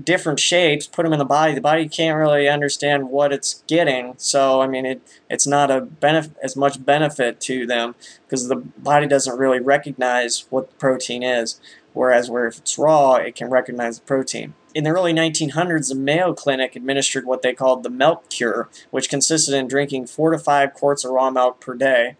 different 0.00 0.40
shapes, 0.40 0.86
put 0.86 1.02
them 1.02 1.12
in 1.12 1.18
the 1.18 1.24
body, 1.24 1.54
the 1.54 1.60
body 1.60 1.88
can't 1.88 2.16
really 2.16 2.48
understand 2.48 3.10
what 3.10 3.32
it's 3.32 3.62
getting. 3.66 4.14
So 4.16 4.60
I 4.60 4.66
mean, 4.66 4.86
it 4.86 5.02
it's 5.30 5.46
not 5.46 5.70
a 5.70 5.80
benefit 5.80 6.36
as 6.42 6.56
much 6.56 6.84
benefit 6.84 7.40
to 7.42 7.66
them 7.66 7.94
because 8.24 8.48
the 8.48 8.56
body 8.56 9.06
doesn't 9.06 9.38
really 9.38 9.60
recognize 9.60 10.46
what 10.50 10.70
the 10.70 10.76
protein 10.76 11.22
is. 11.22 11.60
Whereas 11.92 12.30
where 12.30 12.46
if 12.46 12.58
it's 12.58 12.78
raw, 12.78 13.16
it 13.16 13.34
can 13.34 13.50
recognize 13.50 13.98
the 13.98 14.04
protein. 14.04 14.54
In 14.74 14.84
the 14.84 14.90
early 14.90 15.12
1900s, 15.12 15.88
the 15.90 15.94
Mayo 15.94 16.32
Clinic 16.32 16.74
administered 16.74 17.26
what 17.26 17.42
they 17.42 17.52
called 17.52 17.82
the 17.82 17.90
milk 17.90 18.30
cure, 18.30 18.70
which 18.90 19.10
consisted 19.10 19.54
in 19.54 19.68
drinking 19.68 20.06
four 20.06 20.30
to 20.30 20.38
five 20.38 20.72
quarts 20.72 21.04
of 21.04 21.12
raw 21.12 21.30
milk 21.30 21.60
per 21.60 21.74
day, 21.74 22.16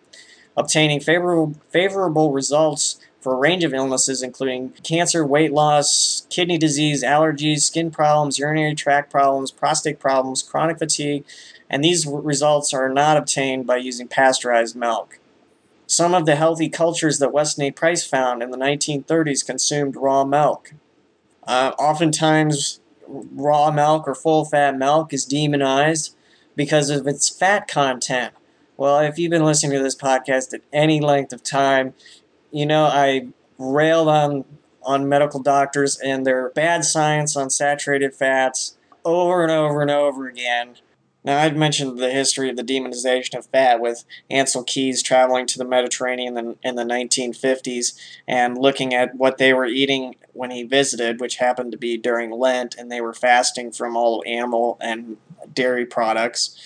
obtaining 0.56 1.00
favorable 1.00 1.54
favorable 1.70 2.32
results 2.32 3.00
for 3.22 3.34
a 3.34 3.38
range 3.38 3.62
of 3.64 3.72
illnesses, 3.72 4.22
including 4.22 4.70
cancer, 4.82 5.24
weight 5.24 5.52
loss, 5.52 6.26
kidney 6.28 6.58
disease, 6.58 7.04
allergies, 7.04 7.60
skin 7.60 7.90
problems, 7.90 8.38
urinary 8.38 8.74
tract 8.74 9.10
problems, 9.10 9.50
prostate 9.50 10.00
problems, 10.00 10.42
chronic 10.42 10.78
fatigue, 10.78 11.24
and 11.70 11.82
these 11.82 12.06
results 12.06 12.74
are 12.74 12.88
not 12.88 13.16
obtained 13.16 13.66
by 13.66 13.76
using 13.76 14.08
pasteurized 14.08 14.76
milk. 14.76 15.20
Some 15.92 16.14
of 16.14 16.24
the 16.24 16.36
healthy 16.36 16.70
cultures 16.70 17.18
that 17.18 17.34
Weston 17.34 17.64
A. 17.64 17.70
Price 17.70 18.02
found 18.02 18.42
in 18.42 18.50
the 18.50 18.56
1930s 18.56 19.44
consumed 19.44 19.94
raw 19.94 20.24
milk. 20.24 20.72
Uh, 21.46 21.72
oftentimes, 21.78 22.80
raw 23.06 23.70
milk 23.70 24.08
or 24.08 24.14
full 24.14 24.46
fat 24.46 24.74
milk 24.78 25.12
is 25.12 25.26
demonized 25.26 26.16
because 26.56 26.88
of 26.88 27.06
its 27.06 27.28
fat 27.28 27.68
content. 27.68 28.32
Well, 28.78 29.00
if 29.00 29.18
you've 29.18 29.32
been 29.32 29.44
listening 29.44 29.76
to 29.76 29.82
this 29.82 29.94
podcast 29.94 30.54
at 30.54 30.62
any 30.72 30.98
length 30.98 31.30
of 31.30 31.42
time, 31.42 31.92
you 32.50 32.64
know, 32.64 32.84
I 32.84 33.28
railed 33.58 34.08
on 34.08 34.46
on 34.82 35.10
medical 35.10 35.40
doctors 35.40 35.98
and 35.98 36.24
their 36.24 36.48
bad 36.48 36.86
science 36.86 37.36
on 37.36 37.50
saturated 37.50 38.14
fats 38.14 38.78
over 39.04 39.42
and 39.42 39.52
over 39.52 39.82
and 39.82 39.90
over 39.90 40.26
again. 40.26 40.76
Now, 41.24 41.38
I'd 41.38 41.56
mentioned 41.56 41.98
the 41.98 42.10
history 42.10 42.50
of 42.50 42.56
the 42.56 42.64
demonization 42.64 43.38
of 43.38 43.46
fat 43.46 43.80
with 43.80 44.04
Ansel 44.28 44.64
Keys 44.64 45.02
traveling 45.02 45.46
to 45.46 45.58
the 45.58 45.64
Mediterranean 45.64 46.36
in, 46.36 46.44
the, 46.44 46.56
in 46.62 46.74
the 46.74 46.82
1950s 46.82 47.96
and 48.26 48.58
looking 48.58 48.92
at 48.92 49.14
what 49.14 49.38
they 49.38 49.52
were 49.52 49.66
eating 49.66 50.16
when 50.32 50.50
he 50.50 50.64
visited, 50.64 51.20
which 51.20 51.36
happened 51.36 51.70
to 51.72 51.78
be 51.78 51.96
during 51.96 52.32
Lent, 52.32 52.74
and 52.76 52.90
they 52.90 53.00
were 53.00 53.14
fasting 53.14 53.70
from 53.70 53.96
all 53.96 54.24
animal 54.26 54.78
and 54.80 55.16
dairy 55.54 55.86
products 55.86 56.58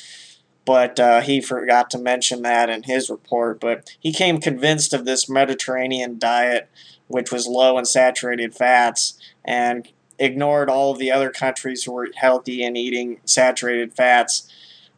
but 0.67 0.99
uh, 0.99 1.21
he 1.21 1.41
forgot 1.41 1.89
to 1.91 1.99
mention 1.99 2.43
that 2.43 2.69
in 2.69 2.83
his 2.83 3.09
report. 3.09 3.61
But 3.61 3.89
he 3.99 4.13
came 4.13 4.41
convinced 4.41 4.93
of 4.93 5.07
this 5.07 5.29
Mediterranean 5.29 6.19
diet, 6.19 6.69
which 7.07 7.31
was 7.33 7.47
low 7.47 7.79
in 7.79 7.87
saturated 7.87 8.53
fats, 8.53 9.19
and 9.45 9.89
ignored 10.19 10.69
all 10.69 10.93
of 10.93 10.99
the 10.99 11.11
other 11.11 11.31
countries 11.31 11.85
who 11.85 11.93
were 11.93 12.09
healthy 12.17 12.65
and 12.65 12.77
eating 12.77 13.21
saturated 13.25 13.95
fats 13.95 14.51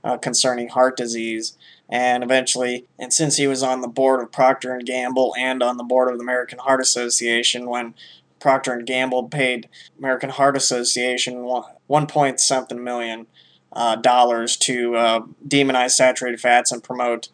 uh, 0.05 0.17
concerning 0.17 0.69
heart 0.69 0.97
disease. 0.97 1.57
And 1.89 2.23
eventually, 2.23 2.87
and 2.99 3.13
since 3.13 3.37
he 3.37 3.47
was 3.47 3.63
on 3.63 3.81
the 3.81 3.89
board 3.89 4.23
of 4.23 4.31
Procter 4.31 4.75
and 4.75 4.87
Gamble 4.87 5.35
and 5.39 5.63
on 5.63 5.79
the 5.79 5.85
board 5.85 6.11
of 6.11 6.19
the 6.19 6.23
American 6.23 6.59
Heart 6.59 6.83
Association, 6.83 7.69
when 7.69 7.95
Procter 8.41 8.73
and 8.73 8.87
Gamble 8.87 9.29
paid 9.29 9.69
American 9.99 10.31
Heart 10.31 10.57
Association 10.57 11.43
one 11.87 12.07
point 12.07 12.41
something 12.41 12.83
million 12.83 13.27
uh, 13.73 13.97
dollars 13.97 14.57
to 14.57 14.97
uh, 14.97 15.21
demonize 15.47 15.93
saturated 15.93 16.41
fats 16.41 16.71
and 16.71 16.83
promote 16.85 17.29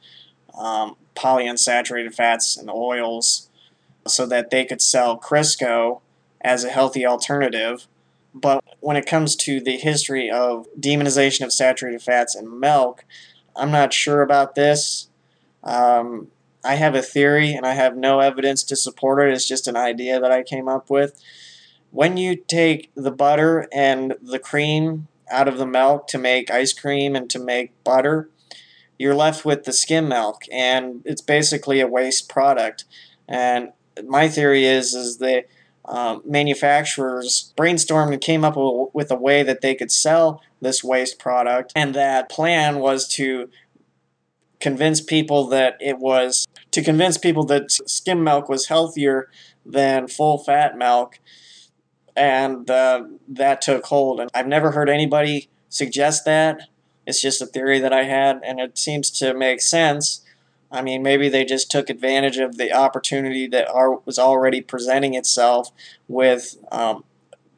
um, 0.58 0.96
polyunsaturated 1.14 2.14
fats 2.14 2.56
and 2.56 2.70
oils 2.70 3.48
so 4.06 4.26
that 4.26 4.50
they 4.50 4.64
could 4.64 4.82
sell 4.82 5.18
Crisco 5.18 6.00
as 6.44 6.62
a 6.62 6.70
healthy 6.70 7.04
alternative. 7.04 7.88
But 8.34 8.62
when 8.80 8.96
it 8.96 9.06
comes 9.06 9.34
to 9.36 9.60
the 9.60 9.76
history 9.76 10.30
of 10.30 10.66
demonization 10.78 11.44
of 11.44 11.52
saturated 11.52 12.02
fats 12.02 12.36
in 12.36 12.60
milk, 12.60 13.04
I'm 13.56 13.70
not 13.70 13.92
sure 13.92 14.22
about 14.22 14.54
this. 14.54 15.08
Um, 15.62 16.28
I 16.64 16.74
have 16.74 16.94
a 16.94 17.02
theory 17.02 17.54
and 17.54 17.66
I 17.66 17.74
have 17.74 17.96
no 17.96 18.20
evidence 18.20 18.62
to 18.64 18.76
support 18.76 19.26
it. 19.26 19.32
It's 19.32 19.48
just 19.48 19.68
an 19.68 19.76
idea 19.76 20.20
that 20.20 20.32
I 20.32 20.42
came 20.42 20.68
up 20.68 20.90
with. 20.90 21.22
When 21.90 22.16
you 22.16 22.36
take 22.36 22.90
the 22.94 23.12
butter 23.12 23.68
and 23.72 24.14
the 24.20 24.38
cream 24.38 25.06
out 25.30 25.48
of 25.48 25.58
the 25.58 25.66
milk 25.66 26.08
to 26.08 26.18
make 26.18 26.50
ice 26.50 26.72
cream 26.72 27.14
and 27.14 27.30
to 27.30 27.38
make 27.38 27.84
butter, 27.84 28.30
you're 28.98 29.14
left 29.14 29.44
with 29.44 29.64
the 29.64 29.72
skim 29.72 30.08
milk, 30.08 30.42
and 30.52 31.02
it's 31.04 31.20
basically 31.20 31.80
a 31.80 31.86
waste 31.86 32.28
product. 32.28 32.84
And 33.28 33.72
my 34.06 34.28
theory 34.28 34.64
is 34.64 34.94
is 34.94 35.18
that 35.18 35.46
um, 35.86 36.22
manufacturers 36.24 37.52
brainstormed 37.56 38.12
and 38.12 38.20
came 38.20 38.44
up 38.44 38.54
with 38.94 39.10
a 39.10 39.16
way 39.16 39.42
that 39.42 39.60
they 39.60 39.74
could 39.74 39.92
sell 39.92 40.42
this 40.60 40.82
waste 40.82 41.18
product, 41.18 41.72
and 41.76 41.94
that 41.94 42.28
plan 42.28 42.78
was 42.78 43.06
to 43.08 43.50
convince 44.60 45.00
people 45.00 45.46
that 45.48 45.76
it 45.80 45.98
was 45.98 46.46
to 46.70 46.82
convince 46.82 47.18
people 47.18 47.44
that 47.44 47.70
skim 47.70 48.24
milk 48.24 48.48
was 48.48 48.66
healthier 48.68 49.28
than 49.66 50.08
full 50.08 50.38
fat 50.38 50.76
milk 50.76 51.18
and 52.16 52.70
uh, 52.70 53.04
that 53.28 53.60
took 53.60 53.84
hold. 53.86 54.20
And 54.20 54.30
I've 54.34 54.46
never 54.46 54.70
heard 54.70 54.88
anybody 54.88 55.48
suggest 55.68 56.24
that. 56.24 56.68
It's 57.06 57.20
just 57.20 57.42
a 57.42 57.46
theory 57.46 57.80
that 57.80 57.92
I 57.92 58.04
had, 58.04 58.40
and 58.44 58.58
it 58.58 58.78
seems 58.78 59.10
to 59.18 59.34
make 59.34 59.60
sense. 59.60 60.23
I 60.74 60.82
mean, 60.82 61.04
maybe 61.04 61.28
they 61.28 61.44
just 61.44 61.70
took 61.70 61.88
advantage 61.88 62.36
of 62.38 62.56
the 62.56 62.72
opportunity 62.72 63.46
that 63.46 63.68
are, 63.68 64.00
was 64.04 64.18
already 64.18 64.60
presenting 64.60 65.14
itself 65.14 65.70
with 66.08 66.56
um, 66.72 67.04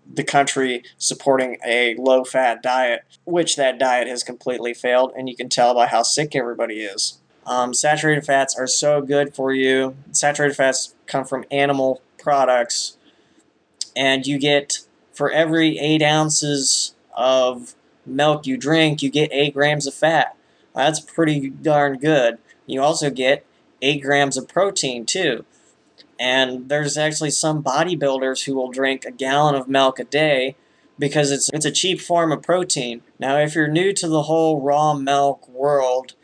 the 0.07 0.23
country 0.23 0.83
supporting 0.99 1.57
a 1.67 1.95
low 1.97 2.25
fat 2.25 2.63
diet, 2.63 3.05
which 3.25 3.57
that 3.57 3.79
diet 3.79 4.07
has 4.07 4.23
completely 4.23 4.75
failed, 4.75 5.13
and 5.17 5.31
you 5.31 5.35
can 5.35 5.49
tell 5.49 5.75
by 5.75 5.87
how 5.87 6.03
sick 6.03 6.37
everybody 6.37 6.83
is. 6.83 7.19
Um, 7.47 7.73
saturated 7.73 8.27
fats 8.27 8.55
are 8.55 8.67
so 8.67 9.01
good 9.01 9.35
for 9.35 9.51
you. 9.55 9.97
Saturated 10.13 10.55
fats 10.55 10.95
come 11.07 11.25
from 11.25 11.47
animal 11.51 12.03
products, 12.19 12.99
and 13.97 14.27
you 14.27 14.39
get 14.39 14.81
for 15.15 15.31
every 15.31 15.79
eight 15.79 16.03
ounces 16.03 16.95
of 17.17 17.75
milk 18.05 18.47
you 18.47 18.59
drink, 18.59 19.03
you 19.03 19.09
get 19.09 19.31
eight 19.33 19.55
grams 19.55 19.87
of 19.87 19.95
fat. 19.95 20.37
That's 20.75 21.01
pretty 21.01 21.49
darn 21.49 21.97
good. 21.97 22.37
You 22.67 22.83
also 22.83 23.11
get 23.11 23.47
eight 23.83 24.03
grams 24.03 24.37
of 24.37 24.49
protein 24.49 25.07
too. 25.07 25.45
And 26.19 26.69
there's 26.69 26.97
actually 26.97 27.31
some 27.31 27.63
bodybuilders 27.63 28.45
who 28.45 28.55
will 28.55 28.71
drink 28.71 29.05
a 29.05 29.11
gallon 29.11 29.55
of 29.55 29.69
milk 29.69 29.99
a 29.99 30.05
day 30.05 30.57
because 30.99 31.31
it's 31.31 31.51
it's 31.53 31.67
a 31.67 31.71
cheap 31.71 32.01
form 32.01 32.33
of 32.33 32.43
protein. 32.43 33.03
Now, 33.19 33.39
if 33.39 33.55
you're 33.55 33.69
new 33.69 33.93
to 33.93 34.09
the 34.09 34.23
whole 34.23 34.61
raw 34.61 34.95
milk 34.95 35.47
world, 35.49 36.15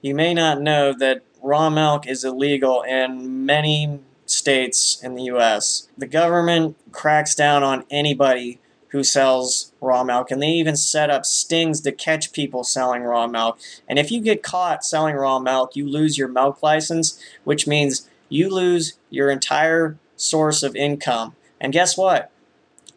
you 0.00 0.14
may 0.14 0.34
not 0.34 0.60
know 0.60 0.92
that 0.92 1.22
raw 1.42 1.68
milk 1.68 2.06
is 2.06 2.24
illegal 2.24 2.82
in 2.82 3.44
many 3.44 4.00
states 4.26 5.00
in 5.02 5.14
the 5.14 5.24
US. 5.24 5.88
The 5.98 6.06
government 6.06 6.76
cracks 6.92 7.34
down 7.34 7.62
on 7.62 7.84
anybody 7.90 8.60
who 8.90 9.04
sells 9.04 9.72
raw 9.80 10.04
milk, 10.04 10.30
and 10.30 10.42
they 10.42 10.48
even 10.48 10.76
set 10.76 11.10
up 11.10 11.24
stings 11.24 11.80
to 11.82 11.92
catch 11.92 12.32
people 12.32 12.64
selling 12.64 13.02
raw 13.02 13.26
milk. 13.26 13.58
And 13.88 13.98
if 13.98 14.10
you 14.10 14.20
get 14.20 14.42
caught 14.42 14.84
selling 14.84 15.16
raw 15.16 15.38
milk, 15.38 15.76
you 15.76 15.88
lose 15.88 16.18
your 16.18 16.28
milk 16.28 16.62
license, 16.62 17.20
which 17.44 17.66
means 17.66 18.08
you 18.28 18.48
lose 18.48 18.98
your 19.08 19.30
entire 19.30 19.96
source 20.16 20.62
of 20.62 20.76
income. 20.76 21.34
And 21.60 21.72
guess 21.72 21.96
what? 21.96 22.32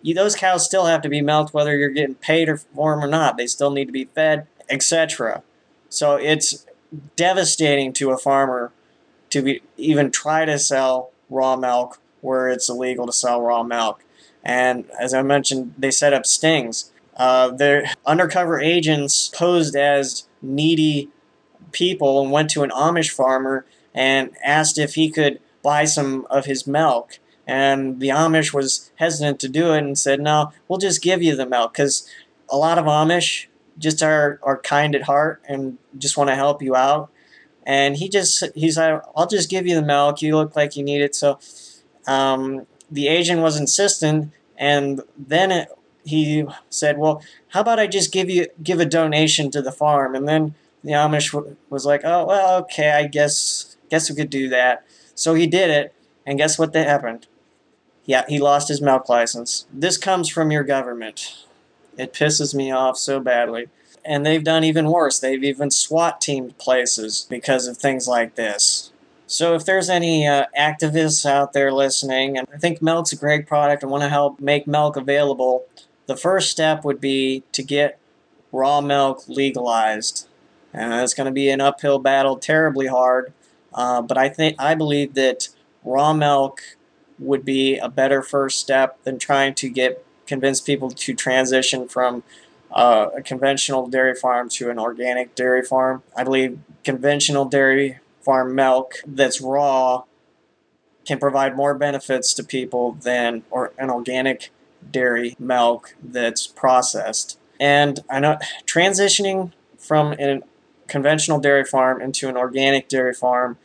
you, 0.04 0.14
those 0.14 0.36
cows 0.36 0.66
still 0.66 0.86
have 0.86 1.02
to 1.02 1.10
be 1.10 1.22
milked 1.22 1.54
whether 1.54 1.76
you're 1.76 1.90
getting 1.90 2.16
paid 2.16 2.48
for 2.60 2.94
them 2.94 3.04
or 3.04 3.08
not. 3.08 3.38
They 3.38 3.48
still 3.48 3.72
need 3.72 3.86
to 3.86 3.92
be 3.92 4.06
fed, 4.06 4.46
etc. 4.70 5.42
So 5.90 6.16
it's 6.16 6.68
devastating 7.16 7.94
to 7.94 8.12
a 8.12 8.18
farmer 8.18 8.72
to 9.32 9.42
be, 9.42 9.62
even 9.78 10.12
try 10.12 10.46
to 10.46 10.60
sell 10.60 11.12
raw 11.30 11.56
milk 11.56 12.00
where 12.22 12.50
it's 12.50 12.70
illegal 12.70 13.08
to 13.08 13.14
sell 13.14 13.42
raw 13.42 13.64
milk. 13.64 14.04
And 14.44 14.90
as 15.00 15.14
I 15.14 15.22
mentioned, 15.22 15.74
they 15.78 15.92
set 15.92 16.14
up 16.14 16.26
stings. 16.26 16.92
Uh, 17.16 17.50
their 17.50 17.92
undercover 18.06 18.60
agents 18.60 19.30
posed 19.30 19.76
as 19.76 20.28
needy 20.42 21.10
people 21.72 22.22
and 22.22 22.32
went 22.32 22.50
to 22.52 22.64
an 22.64 22.72
Amish 22.72 23.12
farmer 23.12 23.66
and 23.94 24.32
asked 24.44 24.78
if 24.78 24.96
he 24.96 25.10
could 25.10 25.40
buy 25.62 25.86
some 25.86 26.26
of 26.30 26.46
his 26.46 26.68
milk. 26.68 27.20
And 27.46 28.00
the 28.00 28.10
Amish 28.10 28.54
was 28.54 28.92
hesitant 28.96 29.40
to 29.42 29.50
do 29.50 29.74
it 29.74 29.80
and 29.80 29.98
said, 29.98 30.22
No, 30.22 30.52
we'll 30.68 30.80
just 30.80 31.02
give 31.02 31.22
you 31.22 31.36
the 31.36 31.46
milk. 31.46 31.74
Because 31.74 32.10
a 32.50 32.58
lot 32.58 32.78
of 32.78 32.86
Amish 32.86 33.48
just 33.78 34.02
are, 34.02 34.40
are 34.44 34.58
kind 34.60 34.96
at 34.96 35.04
heart 35.04 35.42
and 35.48 35.78
just 35.98 36.18
want 36.18 36.30
to 36.30 36.36
help 36.36 36.62
you 36.62 36.76
out. 36.76 37.12
And 37.66 37.98
he 37.98 38.10
just, 38.10 38.44
he's 38.56 38.78
like, 38.78 39.02
I'll 39.16 39.28
just 39.28 39.50
give 39.50 39.66
you 39.66 39.76
the 39.76 39.82
milk. 39.82 40.22
You 40.22 40.36
look 40.36 40.56
like 40.56 40.76
you 40.76 40.84
need 40.84 41.02
it. 41.02 41.16
So 41.16 41.40
um, 42.08 42.66
the 42.94 43.08
agent 43.08 43.42
was 43.42 43.58
insistent. 43.58 44.32
And 44.58 45.02
then 45.18 45.52
it, 45.52 45.70
he 46.06 46.46
said, 46.70 46.98
Well, 46.98 47.24
how 47.50 47.62
about 47.62 47.80
I 47.80 47.88
just 47.88 48.12
give 48.12 48.30
you 48.30 48.48
give 48.62 48.80
a 48.80 48.86
donation 48.86 49.52
to 49.52 49.62
the 49.62 49.72
farm? 49.72 50.16
And 50.16 50.28
then 50.28 50.56
the 50.84 50.92
Amish 50.92 51.56
was 51.70 51.86
like, 51.86 52.02
Oh, 52.04 52.26
well, 52.26 52.60
okay, 52.62 52.92
I 52.92 53.08
guess 53.08 53.78
guess 53.90 54.10
we 54.10 54.16
could 54.16 54.30
do 54.30 54.50
that. 54.50 54.86
So 55.16 55.34
he 55.34 55.48
did 55.48 55.70
it, 55.70 55.94
and 56.26 56.38
guess 56.38 56.58
what 56.58 56.74
that 56.74 56.88
happened? 56.88 57.28
Yeah, 58.06 58.26
he 58.28 58.40
lost 58.40 58.68
his 58.68 58.82
milk 58.82 59.08
license. 59.08 59.66
This 59.72 59.98
comes 59.98 60.30
from 60.30 60.52
your 60.52 60.64
government. 60.64 61.46
It 61.98 62.14
pisses 62.14 62.54
me 62.54 62.72
off 62.72 62.98
so 62.98 63.20
badly. 63.20 63.70
And 64.04 64.26
they've 64.26 64.44
done 64.44 64.66
even 64.66 64.92
worse. 64.92 65.20
They've 65.20 65.44
even 65.44 65.72
SWAT 65.72 66.20
teamed 66.20 66.58
places 66.58 67.26
because 67.30 67.68
of 67.68 67.78
things 67.78 68.08
like 68.08 68.36
this. 68.36 68.83
So 69.34 69.56
if 69.56 69.66
there's 69.66 69.90
any 69.90 70.28
uh, 70.28 70.46
activists 70.56 71.26
out 71.26 71.54
there 71.54 71.74
listening, 71.74 72.38
and 72.38 72.48
I 72.54 72.60
think 72.60 72.84
milk's 72.84 73.14
a 73.14 73.16
great 73.16 73.48
product 73.48 73.82
and 73.82 73.92
want 73.92 74.04
to 74.04 74.10
help 74.10 74.40
make 74.40 74.68
milk 74.68 74.96
available, 74.96 75.66
the 76.06 76.16
first 76.16 76.52
step 76.52 76.86
would 76.86 77.02
be 77.02 77.42
to 77.54 77.64
get 77.64 77.98
raw 78.52 78.80
milk 78.80 79.24
legalized. 79.28 80.28
And 80.72 80.94
it's 80.94 81.16
going 81.16 81.26
to 81.26 81.32
be 81.32 81.50
an 81.50 81.62
uphill 81.62 81.98
battle, 81.98 82.38
terribly 82.38 82.86
hard. 82.86 83.34
Uh, 83.74 84.04
but 84.04 84.20
I 84.20 84.30
think 84.30 84.56
I 84.60 84.76
believe 84.76 85.16
that 85.16 85.50
raw 85.84 86.14
milk 86.14 86.62
would 87.18 87.44
be 87.44 87.80
a 87.80 87.90
better 87.90 88.22
first 88.22 88.60
step 88.60 89.04
than 89.04 89.18
trying 89.18 89.56
to 89.56 89.68
get 89.68 90.06
convince 90.28 90.62
people 90.62 90.92
to 90.92 91.16
transition 91.16 91.88
from 91.88 92.22
uh, 92.72 93.08
a 93.16 93.24
conventional 93.24 93.88
dairy 93.88 94.14
farm 94.14 94.48
to 94.50 94.70
an 94.70 94.78
organic 94.78 95.34
dairy 95.34 95.64
farm. 95.64 96.04
I 96.16 96.24
believe 96.24 96.60
conventional 96.84 97.46
dairy 97.46 97.98
farm 98.24 98.56
milk 98.56 98.96
that's 99.06 99.42
raw 99.42 100.04
can 101.06 101.20
provide 101.20 101.56
more 101.56 101.74
benefits 101.74 102.34
to 102.34 102.44
people 102.44 102.94
than 102.94 103.44
or 103.52 103.74
an 103.78 103.90
organic 103.90 104.52
dairy 104.90 105.36
milk 105.40 105.96
that's 106.02 106.48
processed. 106.48 107.38
And 107.60 108.00
I 108.10 108.20
know 108.20 108.38
transitioning 108.66 109.52
from 109.78 110.14
a 110.14 110.42
conventional 110.88 111.40
dairy 111.40 111.66
farm 111.66 112.02
into 112.02 112.30
an 112.30 112.38
organic 112.38 112.88
dairy 112.88 113.14
farm 113.14 113.58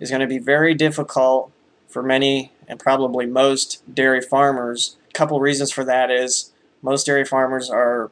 is 0.00 0.10
going 0.10 0.20
to 0.20 0.26
be 0.26 0.38
very 0.38 0.74
difficult 0.74 1.50
for 1.88 2.02
many 2.02 2.52
and 2.66 2.78
probably 2.78 3.26
most 3.26 3.82
dairy 3.92 4.20
farmers. 4.20 4.96
A 5.08 5.12
couple 5.12 5.38
reasons 5.40 5.70
for 5.70 5.84
that 5.84 6.10
is 6.10 6.52
most 6.82 7.06
dairy 7.06 7.24
farmers 7.24 7.70
are 7.70 8.10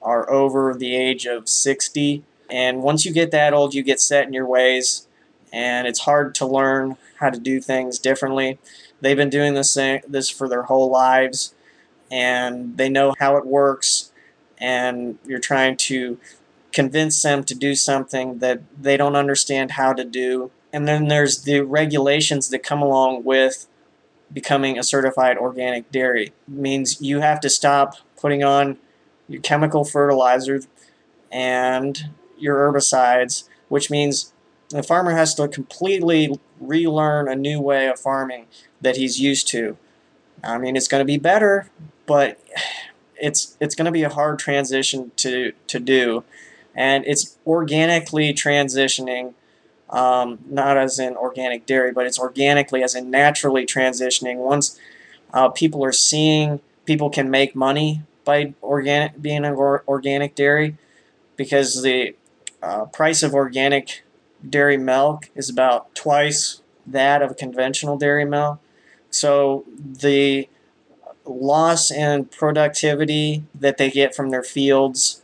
are 0.00 0.30
over 0.30 0.74
the 0.74 0.94
age 0.94 1.26
of 1.26 1.48
60 1.48 2.22
and 2.48 2.84
once 2.84 3.04
you 3.04 3.12
get 3.12 3.32
that 3.32 3.52
old 3.52 3.74
you 3.74 3.82
get 3.82 3.98
set 3.98 4.28
in 4.28 4.32
your 4.32 4.46
ways 4.46 5.07
and 5.52 5.86
it's 5.86 6.00
hard 6.00 6.34
to 6.36 6.46
learn 6.46 6.96
how 7.16 7.30
to 7.30 7.38
do 7.38 7.60
things 7.60 7.98
differently. 7.98 8.58
They've 9.00 9.16
been 9.16 9.30
doing 9.30 9.54
this 9.54 9.74
this 9.74 10.30
for 10.30 10.48
their 10.48 10.64
whole 10.64 10.90
lives 10.90 11.54
and 12.10 12.76
they 12.76 12.88
know 12.88 13.14
how 13.18 13.36
it 13.36 13.46
works 13.46 14.12
and 14.58 15.18
you're 15.24 15.38
trying 15.38 15.76
to 15.76 16.18
convince 16.72 17.22
them 17.22 17.44
to 17.44 17.54
do 17.54 17.74
something 17.74 18.38
that 18.38 18.60
they 18.80 18.96
don't 18.96 19.16
understand 19.16 19.72
how 19.72 19.92
to 19.92 20.04
do 20.04 20.50
and 20.72 20.86
then 20.86 21.08
there's 21.08 21.42
the 21.42 21.60
regulations 21.60 22.50
that 22.50 22.62
come 22.62 22.82
along 22.82 23.24
with 23.24 23.66
becoming 24.32 24.78
a 24.78 24.82
certified 24.82 25.38
organic 25.38 25.90
dairy. 25.90 26.26
It 26.26 26.32
means 26.48 27.00
you 27.00 27.20
have 27.20 27.40
to 27.40 27.50
stop 27.50 27.94
putting 28.20 28.44
on 28.44 28.78
your 29.28 29.40
chemical 29.40 29.84
fertilizer 29.84 30.60
and 31.30 32.10
your 32.38 32.56
herbicides, 32.56 33.48
which 33.68 33.90
means 33.90 34.32
the 34.70 34.82
farmer 34.82 35.12
has 35.12 35.34
to 35.34 35.48
completely 35.48 36.38
relearn 36.60 37.28
a 37.28 37.34
new 37.34 37.60
way 37.60 37.88
of 37.88 37.98
farming 37.98 38.46
that 38.80 38.96
he's 38.96 39.20
used 39.20 39.48
to. 39.48 39.76
I 40.44 40.58
mean, 40.58 40.76
it's 40.76 40.88
going 40.88 41.00
to 41.00 41.06
be 41.06 41.18
better, 41.18 41.70
but 42.06 42.38
it's 43.20 43.56
it's 43.60 43.74
going 43.74 43.86
to 43.86 43.92
be 43.92 44.02
a 44.02 44.08
hard 44.08 44.38
transition 44.38 45.10
to 45.16 45.52
to 45.66 45.80
do, 45.80 46.24
and 46.74 47.04
it's 47.06 47.36
organically 47.46 48.32
transitioning 48.32 49.34
um, 49.90 50.38
not 50.48 50.76
as 50.76 50.98
in 50.98 51.16
organic 51.16 51.66
dairy, 51.66 51.92
but 51.92 52.06
it's 52.06 52.18
organically 52.18 52.82
as 52.82 52.94
in 52.94 53.10
naturally 53.10 53.64
transitioning. 53.66 54.36
Once 54.36 54.78
uh, 55.32 55.48
people 55.48 55.84
are 55.84 55.92
seeing 55.92 56.60
people 56.84 57.10
can 57.10 57.30
make 57.30 57.54
money 57.54 58.02
by 58.24 58.54
organic 58.62 59.20
being 59.20 59.44
an 59.44 59.54
or, 59.54 59.82
organic 59.88 60.34
dairy, 60.34 60.76
because 61.36 61.82
the 61.82 62.14
uh, 62.62 62.84
price 62.86 63.22
of 63.22 63.34
organic 63.34 64.02
dairy 64.48 64.76
milk 64.76 65.30
is 65.34 65.48
about 65.48 65.94
twice 65.94 66.62
that 66.86 67.22
of 67.22 67.36
conventional 67.36 67.96
dairy 67.96 68.24
milk. 68.24 68.60
So 69.10 69.64
the 69.78 70.48
loss 71.24 71.90
in 71.90 72.26
productivity 72.26 73.44
that 73.54 73.76
they 73.76 73.90
get 73.90 74.14
from 74.14 74.30
their 74.30 74.42
fields 74.42 75.22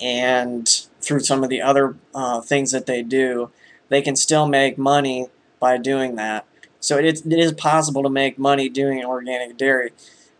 and 0.00 0.68
through 1.00 1.20
some 1.20 1.44
of 1.44 1.48
the 1.48 1.62
other 1.62 1.96
uh, 2.14 2.40
things 2.40 2.72
that 2.72 2.86
they 2.86 3.02
do 3.02 3.50
they 3.88 4.02
can 4.02 4.16
still 4.16 4.46
make 4.46 4.78
money 4.78 5.28
by 5.60 5.78
doing 5.78 6.16
that. 6.16 6.44
So 6.80 6.98
it, 6.98 7.24
it 7.26 7.38
is 7.38 7.52
possible 7.52 8.02
to 8.02 8.10
make 8.10 8.38
money 8.38 8.68
doing 8.68 9.04
organic 9.04 9.56
dairy, 9.56 9.92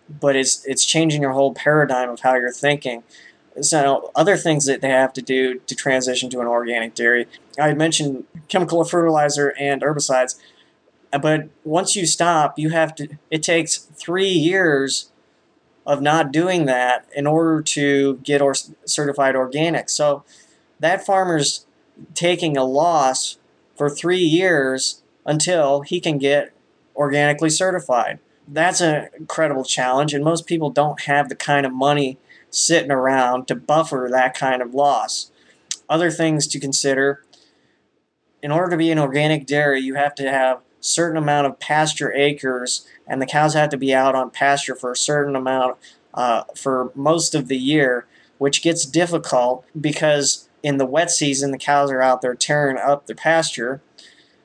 but 0.09 0.37
it's 0.37 0.65
it's 0.65 0.85
changing 0.85 1.23
your 1.23 1.33
whole 1.33 1.55
paradigm 1.55 2.11
of 2.11 2.21
how 2.21 2.35
you're 2.37 2.53
thinking. 2.53 3.03
So 3.61 4.11
other 4.15 4.37
things 4.37 4.67
that 4.67 4.83
they 4.83 4.91
have 4.91 5.13
to 5.15 5.23
do 5.23 5.61
to 5.61 5.75
transition 5.75 6.29
to 6.31 6.41
an 6.41 6.47
organic 6.47 6.95
dairy, 6.95 7.27
I 7.59 7.75
mentioned 7.75 8.25
chemical 8.49 8.85
fertilizer 8.85 9.55
and 9.59 9.83
herbicides, 9.83 10.39
uh, 11.13 11.19
but 11.19 11.49
once 11.65 11.97
you 11.97 12.07
stop, 12.07 12.59
you 12.59 12.71
have 12.71 12.95
to. 12.97 13.09
It 13.31 13.43
takes 13.43 13.77
three 13.77 14.29
years 14.29 15.11
of 15.87 16.03
not 16.03 16.33
doing 16.33 16.67
that 16.67 17.07
in 17.15 17.27
order 17.27 17.63
to 17.63 18.17
get 18.25 18.43
or 18.43 18.55
certified 18.85 19.37
organic. 19.37 19.89
So 19.89 20.25
that 20.81 21.07
farmer's 21.07 21.65
taking 22.15 22.57
a 22.57 22.65
loss 22.65 23.39
for 23.77 23.89
three 23.89 24.19
years 24.19 25.03
until 25.25 25.83
he 25.83 26.01
can 26.01 26.19
get 26.19 26.53
organically 26.95 27.51
certified. 27.51 28.19
That's 28.49 28.81
an 28.81 29.09
incredible 29.19 29.65
challenge, 29.65 30.15
and 30.15 30.25
most 30.25 30.47
people 30.47 30.71
don't 30.71 31.03
have 31.03 31.29
the 31.29 31.37
kind 31.37 31.67
of 31.67 31.73
money 31.73 32.19
sitting 32.51 32.91
around 32.91 33.49
to 33.49 33.55
buffer 33.55 34.09
that 34.11 34.35
kind 34.35 34.63
of 34.63 34.75
loss. 34.75 35.31
Other 35.89 36.11
things 36.11 36.47
to 36.49 36.61
consider 36.61 37.23
in 38.43 38.51
order 38.51 38.71
to 38.71 38.77
be 38.77 38.91
an 38.91 38.99
organic 38.99 39.47
dairy, 39.47 39.81
you 39.81 39.95
have 39.95 40.15
to 40.17 40.31
have 40.31 40.61
certain 40.81 41.17
amount 41.17 41.47
of 41.47 41.59
pasture 41.59 42.13
acres, 42.13 42.87
and 43.07 43.21
the 43.21 43.27
cows 43.27 43.55
have 43.55 43.71
to 43.71 43.77
be 43.77 43.95
out 43.95 44.15
on 44.15 44.31
pasture 44.31 44.75
for 44.75 44.93
a 44.93 44.97
certain 44.97 45.35
amount 45.35 45.77
uh, 46.15 46.45
for 46.55 46.93
most 46.95 47.35
of 47.35 47.49
the 47.49 47.57
year, 47.57 48.07
which 48.39 48.63
gets 48.63 48.85
difficult 48.85 49.65
because 49.79 50.49
in 50.63 50.79
the 50.79 50.87
wet 50.87 51.11
season, 51.11 51.51
the 51.51 51.59
cows 51.59 51.91
are 51.91 52.03
out 52.03 52.23
there 52.23 52.35
tearing 52.35 52.79
up 52.79 53.07
the 53.07 53.15
pasture. 53.15 53.81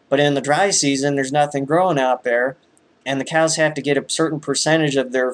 But 0.09 0.19
in 0.19 0.33
the 0.33 0.41
dry 0.41 0.71
season, 0.71 1.15
there's 1.15 1.31
nothing 1.31 1.65
growing 1.65 1.97
out 1.97 2.23
there, 2.23 2.57
and 3.05 3.19
the 3.19 3.25
cows 3.25 3.55
have 3.55 3.73
to 3.75 3.81
get 3.81 3.97
a 3.97 4.05
certain 4.09 4.39
percentage 4.39 4.95
of 4.95 5.11
their 5.11 5.33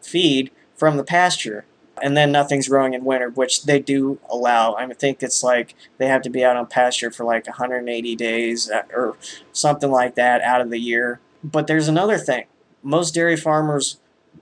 feed 0.00 0.50
from 0.76 0.96
the 0.96 1.04
pasture. 1.04 1.64
And 2.02 2.16
then 2.16 2.32
nothing's 2.32 2.68
growing 2.68 2.94
in 2.94 3.04
winter, 3.04 3.30
which 3.30 3.64
they 3.64 3.78
do 3.78 4.18
allow. 4.28 4.74
I 4.74 4.92
think 4.92 5.22
it's 5.22 5.42
like 5.42 5.76
they 5.98 6.08
have 6.08 6.22
to 6.22 6.30
be 6.30 6.44
out 6.44 6.56
on 6.56 6.66
pasture 6.66 7.10
for 7.10 7.24
like 7.24 7.46
180 7.46 8.16
days 8.16 8.68
uh, 8.68 8.82
or 8.92 9.16
something 9.52 9.90
like 9.90 10.16
that 10.16 10.42
out 10.42 10.60
of 10.60 10.70
the 10.70 10.80
year. 10.80 11.20
But 11.44 11.68
there's 11.68 11.88
another 11.88 12.18
thing. 12.18 12.46
Most 12.82 13.14
dairy 13.14 13.36
farmers, 13.36 14.00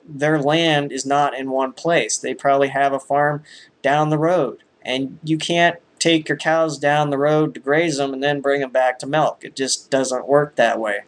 their 0.08 0.40
land 0.40 0.90
is 0.90 1.04
not 1.04 1.38
in 1.38 1.50
one 1.50 1.72
place. 1.72 2.16
They 2.16 2.32
probably 2.32 2.68
have 2.68 2.94
a 2.94 2.98
farm 2.98 3.44
down 3.82 4.08
the 4.08 4.18
road 4.18 4.62
and 4.82 5.18
you 5.22 5.38
can't 5.38 5.76
take 5.98 6.28
your 6.28 6.38
cows 6.38 6.78
down 6.78 7.10
the 7.10 7.18
road 7.18 7.54
to 7.54 7.60
graze 7.60 7.98
them 7.98 8.12
and 8.12 8.22
then 8.22 8.40
bring 8.40 8.60
them 8.60 8.70
back 8.70 8.98
to 8.98 9.06
milk. 9.06 9.40
It 9.42 9.54
just 9.54 9.90
doesn't 9.90 10.26
work 10.26 10.56
that 10.56 10.80
way. 10.80 11.00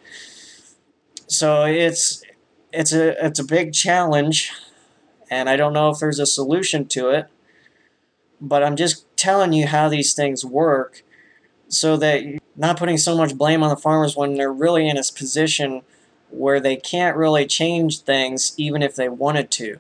So 1.27 1.65
it's 1.65 2.23
it's 2.73 2.93
a 2.93 3.25
it's 3.25 3.39
a 3.39 3.45
big 3.45 3.73
challenge, 3.73 4.53
and 5.33 5.49
I 5.49 5.57
don't 5.57 5.73
know 5.73 5.89
if 5.89 5.99
there's 5.99 6.19
a 6.19 6.27
solution 6.27 6.85
to 6.89 7.09
it, 7.09 7.27
but 8.39 8.63
I'm 8.63 8.77
just 8.77 9.07
telling 9.17 9.55
you 9.55 9.67
how 9.67 9.89
these 9.89 10.13
things 10.13 10.45
work 10.45 11.03
so 11.69 11.97
that 11.97 12.23
you're 12.23 12.39
not 12.55 12.79
putting 12.79 12.99
so 12.99 13.17
much 13.17 13.39
blame 13.39 13.63
on 13.63 13.71
the 13.71 13.77
farmers 13.77 14.15
when 14.15 14.35
they're 14.35 14.53
really 14.53 14.87
in 14.87 14.99
a 14.99 15.03
position 15.17 15.81
where 16.29 16.61
they 16.61 16.77
can't 16.77 17.17
really 17.17 17.47
change 17.47 18.01
things 18.01 18.53
even 18.59 18.83
if 18.83 18.95
they 18.95 19.09
wanted 19.09 19.51
to 19.53 19.79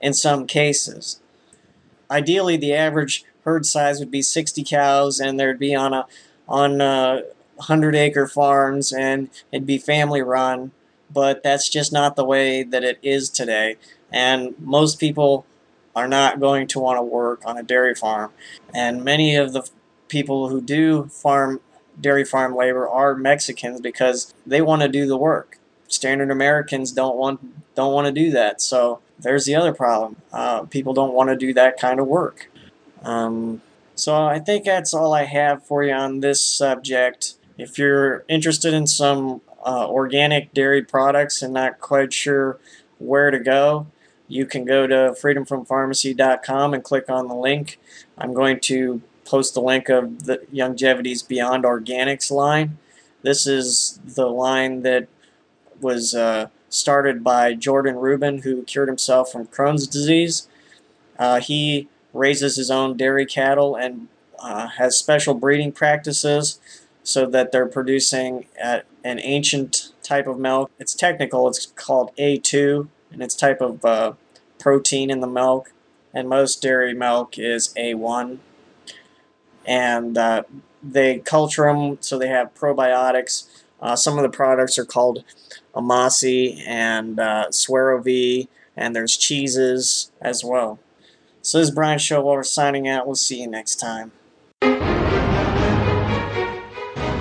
in 0.00 0.14
some 0.14 0.46
cases. 0.46 1.20
Ideally, 2.08 2.56
the 2.56 2.72
average 2.72 3.24
herd 3.44 3.66
size 3.66 3.98
would 3.98 4.10
be 4.12 4.22
60 4.22 4.62
cows 4.62 5.18
and 5.18 5.38
there'd 5.38 5.58
be 5.58 5.74
on 5.74 5.92
a 5.92 6.06
on 6.48 6.80
uh, 6.80 7.14
a 7.14 7.22
100 7.56 7.96
acre 7.96 8.28
farms 8.28 8.92
and 8.92 9.30
it'd 9.50 9.66
be 9.66 9.78
family 9.78 10.22
run 10.22 10.70
but 11.12 11.42
that's 11.42 11.68
just 11.68 11.92
not 11.92 12.16
the 12.16 12.24
way 12.24 12.62
that 12.62 12.84
it 12.84 12.98
is 13.02 13.28
today. 13.28 13.76
And 14.12 14.54
most 14.58 14.98
people 15.00 15.46
are 15.94 16.08
not 16.08 16.40
going 16.40 16.66
to 16.68 16.80
want 16.80 16.98
to 16.98 17.02
work 17.02 17.42
on 17.44 17.58
a 17.58 17.62
dairy 17.62 17.94
farm. 17.94 18.32
And 18.74 19.04
many 19.04 19.36
of 19.36 19.52
the 19.52 19.68
people 20.08 20.48
who 20.48 20.60
do 20.60 21.04
farm 21.06 21.60
dairy 22.00 22.24
farm 22.24 22.54
labor 22.54 22.88
are 22.88 23.14
Mexicans 23.14 23.80
because 23.80 24.32
they 24.46 24.62
want 24.62 24.82
to 24.82 24.88
do 24.88 25.06
the 25.06 25.16
work. 25.16 25.58
Standard 25.88 26.30
Americans 26.30 26.92
don't 26.92 27.16
want 27.16 27.74
don't 27.74 27.92
want 27.92 28.06
to 28.06 28.12
do 28.12 28.30
that. 28.30 28.62
So 28.62 29.00
there's 29.18 29.44
the 29.44 29.54
other 29.54 29.72
problem. 29.74 30.16
Uh, 30.32 30.62
people 30.62 30.94
don't 30.94 31.12
want 31.12 31.30
to 31.30 31.36
do 31.36 31.52
that 31.54 31.78
kind 31.78 32.00
of 32.00 32.06
work. 32.06 32.50
Um, 33.02 33.60
so 33.94 34.24
I 34.24 34.38
think 34.38 34.64
that's 34.64 34.94
all 34.94 35.12
I 35.12 35.24
have 35.24 35.64
for 35.64 35.84
you 35.84 35.92
on 35.92 36.20
this 36.20 36.42
subject. 36.42 37.34
If 37.58 37.78
you're 37.78 38.24
interested 38.28 38.72
in 38.72 38.86
some 38.86 39.42
uh, 39.64 39.88
organic 39.88 40.52
dairy 40.54 40.82
products 40.82 41.42
and 41.42 41.54
not 41.54 41.80
quite 41.80 42.12
sure 42.12 42.58
where 42.98 43.30
to 43.30 43.38
go, 43.38 43.86
you 44.28 44.46
can 44.46 44.64
go 44.64 44.86
to 44.86 45.14
freedomfrompharmacy.com 45.20 46.74
and 46.74 46.82
click 46.82 47.10
on 47.10 47.28
the 47.28 47.34
link. 47.34 47.78
I'm 48.16 48.32
going 48.32 48.60
to 48.60 49.02
post 49.24 49.54
the 49.54 49.60
link 49.60 49.88
of 49.88 50.24
the 50.24 50.38
Youngevity's 50.52 51.22
Beyond 51.22 51.64
Organics 51.64 52.30
line. 52.30 52.78
This 53.22 53.46
is 53.46 54.00
the 54.04 54.26
line 54.26 54.82
that 54.82 55.08
was 55.80 56.14
uh, 56.14 56.48
started 56.68 57.22
by 57.22 57.54
Jordan 57.54 57.96
Rubin, 57.96 58.38
who 58.38 58.62
cured 58.62 58.88
himself 58.88 59.30
from 59.30 59.46
Crohn's 59.46 59.86
disease. 59.86 60.48
Uh, 61.18 61.40
he 61.40 61.88
raises 62.12 62.56
his 62.56 62.70
own 62.70 62.96
dairy 62.96 63.26
cattle 63.26 63.76
and 63.76 64.08
uh, 64.38 64.68
has 64.68 64.96
special 64.96 65.34
breeding 65.34 65.72
practices 65.72 66.58
so 67.02 67.26
that 67.26 67.52
they're 67.52 67.66
producing 67.66 68.46
an 69.04 69.18
ancient 69.20 69.92
type 70.02 70.26
of 70.26 70.38
milk. 70.38 70.70
It's 70.78 70.94
technical, 70.94 71.48
it's 71.48 71.66
called 71.66 72.14
A2, 72.16 72.88
and 73.10 73.22
it's 73.22 73.34
type 73.34 73.60
of 73.60 73.84
uh, 73.84 74.12
protein 74.58 75.10
in 75.10 75.20
the 75.20 75.26
milk. 75.26 75.72
And 76.14 76.28
most 76.28 76.60
dairy 76.60 76.94
milk 76.94 77.38
is 77.38 77.72
A1. 77.74 78.38
And 79.64 80.18
uh, 80.18 80.42
they 80.82 81.18
culture 81.18 81.64
them 81.64 81.98
so 82.00 82.18
they 82.18 82.28
have 82.28 82.54
probiotics. 82.54 83.48
Uh, 83.80 83.96
some 83.96 84.18
of 84.18 84.22
the 84.22 84.28
products 84.28 84.78
are 84.78 84.84
called 84.84 85.24
Amasai 85.74 86.62
and 86.66 87.18
uh, 87.18 87.48
V, 88.02 88.48
and 88.76 88.94
there's 88.94 89.16
cheeses 89.16 90.10
as 90.20 90.44
well. 90.44 90.78
So 91.40 91.58
this 91.58 91.68
is 91.68 91.74
Brian 91.74 91.98
Showalter 91.98 92.44
signing 92.44 92.86
out. 92.86 93.06
We'll 93.06 93.16
see 93.16 93.40
you 93.40 93.48
next 93.48 93.76
time. 93.76 94.12